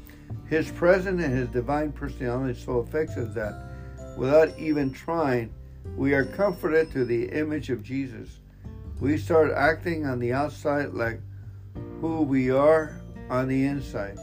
His 0.49 0.71
presence 0.71 1.23
and 1.23 1.33
His 1.33 1.49
divine 1.49 1.93
personality 1.93 2.61
so 2.61 2.79
affects 2.79 3.17
us 3.17 3.35
that, 3.35 3.55
without 4.17 4.59
even 4.59 4.93
trying, 4.93 5.53
we 5.97 6.13
are 6.13 6.25
comforted 6.25 6.93
to 6.93 7.05
the 7.05 7.27
image 7.31 7.71
of 7.71 7.83
Jesus 7.83 8.41
we 9.01 9.17
start 9.17 9.51
acting 9.51 10.05
on 10.05 10.19
the 10.19 10.33
outside 10.33 10.93
like 10.93 11.21
who 12.01 12.21
we 12.21 12.51
are 12.51 13.01
on 13.31 13.49
the 13.49 13.65
inside. 13.65 14.19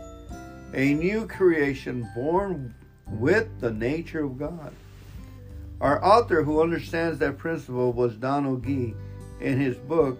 A 0.73 0.93
new 0.93 1.27
creation 1.27 2.07
born 2.15 2.73
with 3.07 3.47
the 3.59 3.71
nature 3.71 4.23
of 4.23 4.37
God. 4.37 4.73
Our 5.79 6.03
author, 6.03 6.43
who 6.43 6.61
understands 6.61 7.19
that 7.19 7.37
principle, 7.37 7.93
was 7.93 8.15
Donald 8.15 8.63
Gee. 8.63 8.93
In 9.39 9.59
his 9.59 9.77
book, 9.77 10.19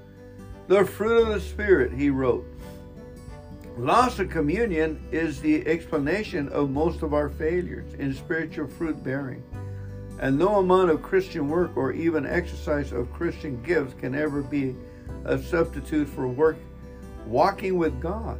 The 0.68 0.86
Fruit 0.86 1.24
of 1.24 1.34
the 1.34 1.42
Spirit, 1.42 1.92
he 1.92 2.10
wrote 2.10 2.46
Loss 3.78 4.20
of 4.20 4.30
communion 4.30 5.04
is 5.12 5.42
the 5.42 5.66
explanation 5.68 6.50
of 6.50 6.70
most 6.70 7.02
of 7.02 7.14
our 7.14 7.30
failures 7.30 7.94
in 7.96 8.14
spiritual 8.14 8.68
fruit 8.68 9.04
bearing 9.04 9.44
and 10.20 10.38
no 10.38 10.58
amount 10.58 10.90
of 10.90 11.04
Christian 11.04 11.48
work 11.48 11.76
or 11.78 11.92
even 11.92 12.26
exercise 12.26 12.92
of 12.92 13.14
Christian 13.14 13.62
gifts 13.62 13.94
can 14.00 14.16
ever 14.16 14.42
be 14.42 14.76
a 15.26 15.38
substitute 15.38 16.10
for 16.10 16.28
work 16.28 16.58
walking 17.26 17.78
with 17.78 18.00
God. 18.02 18.40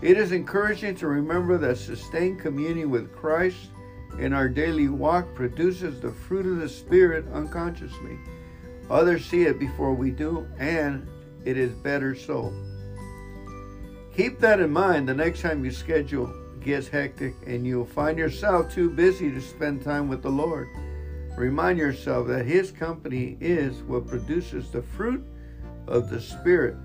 It 0.00 0.16
is 0.16 0.30
encouraging 0.30 0.94
to 0.96 1.08
remember 1.08 1.58
that 1.58 1.76
sustained 1.76 2.38
communion 2.38 2.88
with 2.90 3.14
Christ 3.14 3.70
in 4.18 4.32
our 4.32 4.48
daily 4.48 4.88
walk 4.88 5.34
produces 5.34 6.00
the 6.00 6.12
fruit 6.12 6.46
of 6.46 6.58
the 6.58 6.68
Spirit 6.68 7.24
unconsciously. 7.32 8.18
Others 8.90 9.24
see 9.26 9.42
it 9.42 9.58
before 9.58 9.92
we 9.92 10.10
do, 10.10 10.46
and 10.58 11.08
it 11.44 11.56
is 11.56 11.72
better 11.72 12.14
so. 12.14 12.52
Keep 14.16 14.40
that 14.40 14.60
in 14.60 14.70
mind 14.70 15.08
the 15.08 15.14
next 15.14 15.42
time 15.42 15.64
your 15.64 15.72
schedule 15.72 16.32
gets 16.60 16.88
hectic 16.88 17.34
and 17.46 17.66
you'll 17.66 17.84
find 17.84 18.18
yourself 18.18 18.72
too 18.72 18.90
busy 18.90 19.30
to 19.30 19.40
spend 19.40 19.82
time 19.82 20.08
with 20.08 20.22
the 20.22 20.30
Lord. 20.30 20.68
Remind 21.36 21.78
yourself 21.78 22.26
that 22.28 22.46
His 22.46 22.72
company 22.72 23.36
is 23.40 23.82
what 23.82 24.08
produces 24.08 24.70
the 24.70 24.82
fruit 24.82 25.24
of 25.86 26.10
the 26.10 26.20
Spirit. 26.20 26.76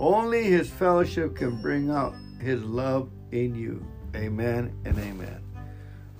Only 0.00 0.44
His 0.44 0.70
fellowship 0.70 1.36
can 1.36 1.60
bring 1.60 1.90
out 1.90 2.14
His 2.40 2.62
love 2.62 3.10
in 3.32 3.54
you. 3.54 3.84
Amen 4.14 4.74
and 4.84 4.98
amen. 4.98 5.42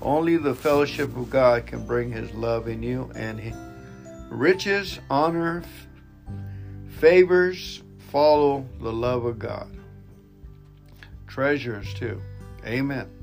Only 0.01 0.37
the 0.37 0.55
fellowship 0.55 1.17
of 1.17 1.31
God 1.31 1.67
can 1.67 1.87
bring 1.87 2.13
His 2.13 2.33
love 2.35 2.69
in 2.69 2.83
you, 2.83 3.11
and 3.15 3.41
riches, 4.31 5.01
honor, 5.11 5.63
favors 6.99 7.83
follow 8.11 8.67
the 8.81 8.93
love 8.93 9.25
of 9.25 9.39
God. 9.39 9.69
Treasures 11.27 11.93
too. 11.95 12.21
Amen. 12.65 13.18